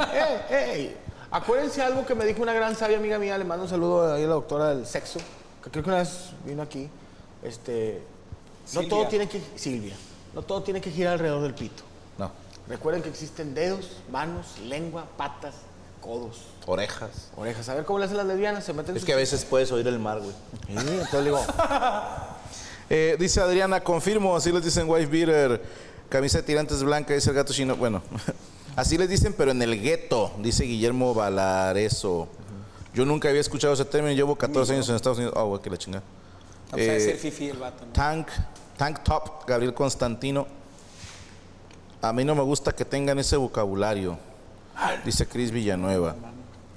eh. 0.51 0.97
Acuérdense 1.31 1.83
algo 1.83 2.07
que 2.07 2.15
me 2.15 2.25
dijo 2.25 2.41
una 2.43 2.53
gran 2.55 2.75
sabia 2.75 2.97
amiga 2.99 3.19
mía, 3.19 3.37
le 3.37 3.45
mando 3.45 3.65
un 3.65 3.71
saludo 3.71 4.15
a 4.15 4.19
la 4.19 4.27
doctora 4.27 4.75
del 4.75 4.87
sexo, 4.87 5.19
que 5.63 5.71
creo 5.71 5.85
que 5.85 5.91
una 5.91 5.99
vez 5.99 6.31
vino 6.45 6.63
aquí. 6.63 6.89
Este, 7.43 8.03
no 8.75 8.83
todo 8.89 9.07
tiene 9.09 9.29
que, 9.29 9.41
Silvia, 9.57 9.95
no 10.35 10.43
todo 10.43 10.63
tiene 10.63 10.81
que 10.81 10.91
girar 10.91 11.15
alrededor 11.15 11.43
del 11.43 11.55
pito. 11.55 11.83
No, 12.17 12.31
Recuerden 12.67 13.03
que 13.03 13.09
existen 13.11 13.55
dedos, 13.55 13.91
manos, 14.11 14.59
lengua, 14.65 15.07
patas, 15.17 15.55
codos, 16.01 16.39
orejas. 16.67 17.29
orejas. 17.37 17.69
A 17.69 17.75
ver 17.75 17.85
cómo 17.85 17.99
le 17.99 18.07
hacen 18.07 18.17
las 18.17 18.27
lesbianas, 18.27 18.65
se 18.65 18.73
meten 18.73 18.95
Es 18.97 19.03
sus- 19.03 19.07
que 19.07 19.13
a 19.13 19.17
veces 19.17 19.45
puedes 19.45 19.71
oír 19.73 19.87
el 19.87 19.99
mar, 19.99 20.21
güey. 20.21 20.33
Sí, 20.67 20.75
entonces 20.77 21.13
le 21.15 21.23
digo, 21.25 21.41
Eh, 22.91 23.17
dice 23.19 23.43
Adriana, 23.43 23.83
confirmo, 23.85 24.35
así 24.35 24.51
les 24.51 24.65
dicen 24.65 24.89
wife 24.89 25.07
beater, 25.07 25.63
camisa 26.09 26.39
de 26.39 26.45
tirantes 26.45 26.83
blanca, 26.83 27.13
dice 27.13 27.29
el 27.29 27.37
gato 27.37 27.53
chino. 27.53 27.77
Bueno, 27.77 28.01
así 28.81 28.97
les 28.99 29.09
dicen, 29.09 29.35
pero 29.37 29.51
en 29.51 29.61
el 29.63 29.81
gueto, 29.81 30.33
dice 30.39 30.65
Guillermo 30.65 31.15
Valareso. 31.15 32.29
Yo 32.95 33.05
nunca 33.05 33.29
había 33.29 33.41
escuchado 33.41 33.75
ese 33.75 33.85
término, 33.85 34.15
llevo 34.15 34.37
14 34.37 34.73
años 34.75 34.89
en 34.89 34.97
Estados 34.97 35.19
Unidos. 35.19 35.35
Ah, 35.37 35.43
güey, 35.43 35.61
que 35.61 35.71
la 35.71 35.77
chingada. 35.77 36.05
A 36.73 36.77
pesar 36.77 36.95
de 36.95 36.97
Eh, 36.97 37.01
ser 37.01 37.17
fifi 37.17 37.49
el 37.49 37.59
vato. 37.59 37.85
¿no? 37.87 37.93
Tank, 37.93 38.29
Tank 38.77 39.03
Top, 39.03 39.47
Gabriel 39.47 39.75
Constantino. 39.75 40.47
A 42.03 42.13
mí 42.13 42.25
no 42.25 42.35
me 42.35 42.43
gusta 42.43 42.73
que 42.73 42.85
tengan 42.85 43.19
ese 43.19 43.37
vocabulario, 43.37 44.19
dice 45.05 45.27
Cris 45.27 45.51
Villanueva. 45.51 46.15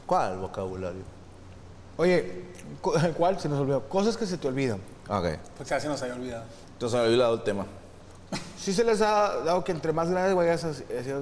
¿Cuál 0.06 0.38
vocabulario? 0.40 1.04
oye, 1.98 2.44
cu- 2.82 2.94
¿cuál? 3.18 3.40
Se 3.40 3.48
nos 3.48 3.60
olvidó. 3.60 3.88
Cosas 3.88 4.18
que 4.18 4.26
se 4.26 4.38
te 4.38 4.48
olvidan. 4.48 4.80
Ok, 5.08 5.26
Pues 5.58 5.70
ya 5.70 5.80
se 5.80 5.88
nos 5.88 6.02
había 6.02 6.16
olvidado. 6.16 6.44
entonces 6.74 6.94
me 6.94 7.00
había 7.00 7.12
olvidado 7.12 7.34
el 7.36 7.44
tema. 7.44 7.66
Sí 8.58 8.74
se 8.74 8.84
les 8.84 9.02
ha 9.02 9.38
dado 9.44 9.64
que 9.64 9.72
entre 9.72 9.92
más 9.92 10.10
grandes 10.10 10.36
vayas, 10.36 10.66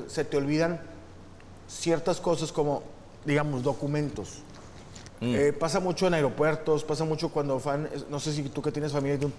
se 0.07 0.25
te 0.25 0.37
olvidan 0.37 0.81
ciertas 1.67 2.19
cosas 2.19 2.51
como, 2.51 2.83
digamos, 3.25 3.63
documentos. 3.63 4.43
Eh, 5.21 5.53
pasa 5.57 5.79
mucho 5.79 6.07
en 6.07 6.13
aeropuertos, 6.13 6.83
pasa 6.83 7.03
mucho 7.03 7.29
cuando 7.29 7.59
fan, 7.59 7.89
no 8.09 8.19
sé 8.19 8.33
si 8.33 8.43
tú 8.43 8.61
que 8.61 8.71
tienes 8.71 8.91
familia, 8.91 9.15
y 9.15 9.19
tú 9.19 9.31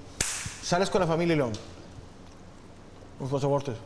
sales 0.62 0.90
con 0.90 1.00
la 1.00 1.06
familia 1.06 1.34
y 1.34 1.38
lo, 1.38 1.50
los 3.18 3.30
pasaportes. 3.30 3.76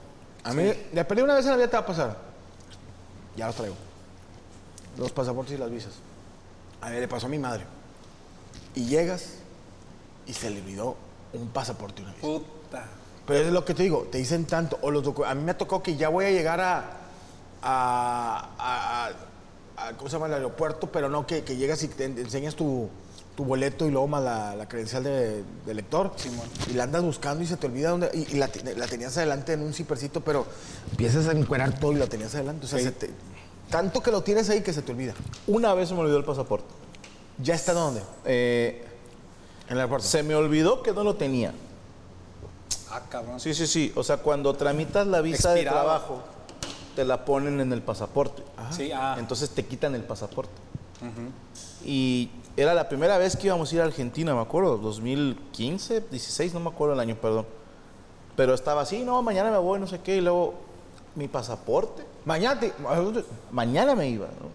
A 0.42 0.52
mí, 0.52 0.72
de 0.92 1.04
perdí 1.04 1.22
una 1.22 1.34
vez 1.34 1.44
en 1.44 1.52
la 1.52 1.56
vida 1.56 1.68
te 1.68 1.76
va 1.76 1.82
a 1.82 1.86
pasar. 1.86 2.18
Ya 3.36 3.46
los 3.46 3.56
traigo. 3.56 3.76
Los 4.98 5.12
pasaportes 5.12 5.54
y 5.54 5.58
las 5.58 5.70
visas. 5.70 5.92
A 6.80 6.90
mí 6.90 7.00
le 7.00 7.08
pasó 7.08 7.26
a 7.26 7.30
mi 7.30 7.38
madre. 7.38 7.64
Y 8.74 8.86
llegas 8.86 9.38
y 10.26 10.32
se 10.34 10.50
le 10.50 10.60
olvidó 10.60 10.96
un 11.32 11.48
pasaporte 11.48 12.02
y 12.02 12.04
una 12.04 12.14
visa. 12.14 12.26
Puta. 12.26 12.84
Pero 13.26 13.40
es 13.46 13.52
lo 13.52 13.64
que 13.64 13.74
te 13.74 13.82
digo, 13.84 14.06
te 14.10 14.18
dicen 14.18 14.44
tanto. 14.44 14.78
O 14.82 14.90
los 14.90 15.04
a 15.26 15.34
mí 15.34 15.42
me 15.42 15.54
tocó 15.54 15.82
que 15.82 15.96
ya 15.96 16.08
voy 16.08 16.26
a 16.26 16.30
llegar 16.30 16.60
a. 16.60 16.84
a, 17.62 18.50
a- 18.58 19.92
¿Cómo 19.96 20.08
se 20.08 20.14
llama? 20.16 20.26
El 20.26 20.34
aeropuerto, 20.34 20.90
pero 20.90 21.08
no 21.08 21.26
que, 21.26 21.42
que 21.42 21.56
llegas 21.56 21.82
y 21.82 21.88
te 21.88 22.04
en- 22.04 22.16
enseñas 22.18 22.54
tu, 22.54 22.88
tu 23.36 23.44
boleto 23.44 23.86
y 23.86 23.90
luego 23.90 24.06
más 24.06 24.22
la, 24.22 24.54
la 24.54 24.68
credencial 24.68 25.02
de, 25.02 25.42
de 25.66 25.74
lector. 25.74 26.12
Y 26.70 26.74
la 26.74 26.84
andas 26.84 27.02
buscando 27.02 27.42
y 27.42 27.46
se 27.46 27.56
te 27.56 27.66
olvida 27.66 27.90
dónde. 27.90 28.10
Y, 28.14 28.32
y 28.32 28.38
la, 28.38 28.48
te- 28.48 28.74
la 28.76 28.86
tenías 28.86 29.16
adelante 29.16 29.52
en 29.54 29.62
un 29.62 29.72
cipercito, 29.74 30.20
pero 30.22 30.46
empiezas 30.90 31.26
a 31.26 31.32
encuerar 31.32 31.78
todo 31.80 31.92
y 31.92 31.96
la 31.96 32.06
tenías 32.06 32.34
adelante. 32.34 32.66
O 32.66 32.68
sea, 32.68 32.78
se 32.78 32.92
te- 32.92 33.10
tanto 33.70 34.02
que 34.02 34.10
lo 34.12 34.22
tienes 34.22 34.48
ahí 34.50 34.60
que 34.62 34.72
se 34.72 34.82
te 34.82 34.92
olvida. 34.92 35.14
Una 35.46 35.74
vez 35.74 35.88
se 35.88 35.94
me 35.94 36.00
olvidó 36.00 36.18
el 36.18 36.24
pasaporte. 36.24 36.66
¿Ya 37.42 37.54
está 37.54 37.72
dónde? 37.72 38.00
Eh, 38.24 38.84
En 39.66 39.72
el 39.72 39.78
aeropuerto. 39.78 40.06
se 40.06 40.22
me 40.22 40.34
olvidó 40.36 40.82
que 40.82 40.92
no 40.92 41.02
lo 41.02 41.16
tenía. 41.16 41.52
Ah, 42.94 43.02
cabrón. 43.08 43.40
Sí, 43.40 43.54
sí, 43.54 43.66
sí. 43.66 43.92
O 43.96 44.02
sea, 44.04 44.18
cuando 44.18 44.54
tramitas 44.54 45.06
la 45.06 45.20
visa 45.20 45.52
de 45.52 45.64
trabajo, 45.64 46.20
te 46.94 47.04
la 47.04 47.24
ponen 47.24 47.60
en 47.60 47.72
el 47.72 47.82
pasaporte. 47.82 48.42
Sí, 48.70 48.92
ah. 48.92 49.16
Entonces 49.18 49.50
te 49.50 49.64
quitan 49.66 49.94
el 49.94 50.02
pasaporte. 50.04 50.52
Y 51.84 52.30
era 52.56 52.72
la 52.72 52.88
primera 52.88 53.18
vez 53.18 53.36
que 53.36 53.48
íbamos 53.48 53.70
a 53.70 53.74
ir 53.74 53.80
a 53.82 53.84
Argentina, 53.84 54.34
me 54.34 54.40
acuerdo, 54.40 54.78
2015, 54.78 56.00
16, 56.10 56.54
no 56.54 56.60
me 56.60 56.70
acuerdo 56.70 56.94
el 56.94 57.00
año, 57.00 57.16
perdón. 57.16 57.46
Pero 58.36 58.54
estaba 58.54 58.82
así, 58.82 59.02
no, 59.04 59.20
mañana 59.22 59.50
me 59.50 59.58
voy, 59.58 59.78
no 59.80 59.86
sé 59.86 60.00
qué, 60.00 60.16
y 60.16 60.20
luego 60.20 60.54
mi 61.14 61.28
pasaporte, 61.28 62.04
Mañana 62.24 62.58
te- 62.58 62.72
mañana 63.52 63.94
me 63.94 64.08
iba, 64.08 64.26
¿no? 64.26 64.48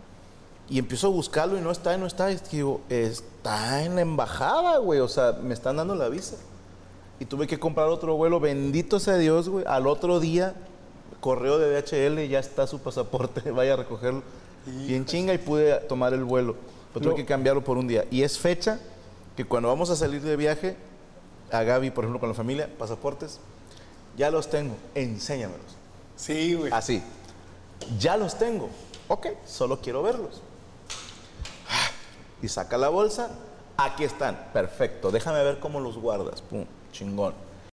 Y 0.70 0.80
empiezo 0.80 1.08
a 1.08 1.10
buscarlo 1.12 1.58
y 1.58 1.62
no 1.62 1.70
está, 1.72 1.94
y 1.94 2.00
no 2.00 2.08
está, 2.08 2.32
y 2.32 2.40
digo, 2.52 2.82
está 2.90 3.84
en 3.84 3.96
la 3.96 4.02
embajada, 4.02 4.78
güey, 4.80 5.00
o 5.02 5.08
sea, 5.08 5.34
me 5.42 5.54
están 5.54 5.78
dando 5.78 5.94
la 5.94 6.10
visa. 6.10 6.36
Y 7.20 7.26
tuve 7.26 7.48
que 7.48 7.60
comprar 7.60 7.88
otro 7.88 8.16
vuelo, 8.16 8.40
bendito 8.40 9.00
sea 9.00 9.18
Dios, 9.18 9.50
güey, 9.50 9.66
al 9.68 9.88
otro 9.88 10.20
día, 10.20 10.56
correo 11.20 11.58
de 11.60 11.82
DHL, 11.82 12.28
ya 12.30 12.40
está 12.40 12.66
su 12.68 12.80
pasaporte, 12.80 13.52
vaya 13.52 13.74
a 13.74 13.78
recogerlo. 13.78 14.24
Y 14.88 14.94
en 14.96 15.06
chinga 15.06 15.34
y 15.34 15.38
pude 15.38 15.76
tomar 15.82 16.14
el 16.14 16.24
vuelo. 16.24 16.56
Pero 16.94 17.04
tuve 17.04 17.12
Lo- 17.12 17.16
que 17.18 17.26
cambiarlo 17.26 17.64
por 17.64 17.78
un 17.78 17.88
día. 17.88 18.06
Y 18.12 18.24
es 18.24 18.38
fecha 18.38 18.80
que 19.36 19.46
cuando 19.46 19.68
vamos 19.70 19.90
a 19.90 19.96
salir 19.96 20.22
de 20.22 20.36
viaje, 20.36 20.76
a 21.52 21.64
Gaby, 21.64 21.92
por 21.92 22.04
ejemplo, 22.04 22.20
con 22.20 22.30
la 22.30 22.36
familia, 22.36 22.70
pasaportes, 22.78 23.40
ya 24.18 24.30
los 24.32 24.50
tengo, 24.50 24.76
enséñamelos. 24.96 25.76
Sí, 26.16 26.54
güey. 26.54 26.72
Así. 26.72 27.02
Ya 28.00 28.18
los 28.18 28.38
tengo. 28.38 28.70
Ok, 29.08 29.28
solo 29.46 29.80
quiero 29.82 30.04
verlos. 30.04 30.42
Y 32.42 32.48
saca 32.48 32.78
la 32.78 32.90
bolsa. 32.90 33.30
Aquí 33.78 34.04
están. 34.04 34.50
Perfecto. 34.54 35.12
Déjame 35.12 35.44
ver 35.44 35.60
cómo 35.60 35.80
los 35.80 35.98
guardas. 35.98 36.42
Pum, 36.42 36.66
chingón. 36.92 37.49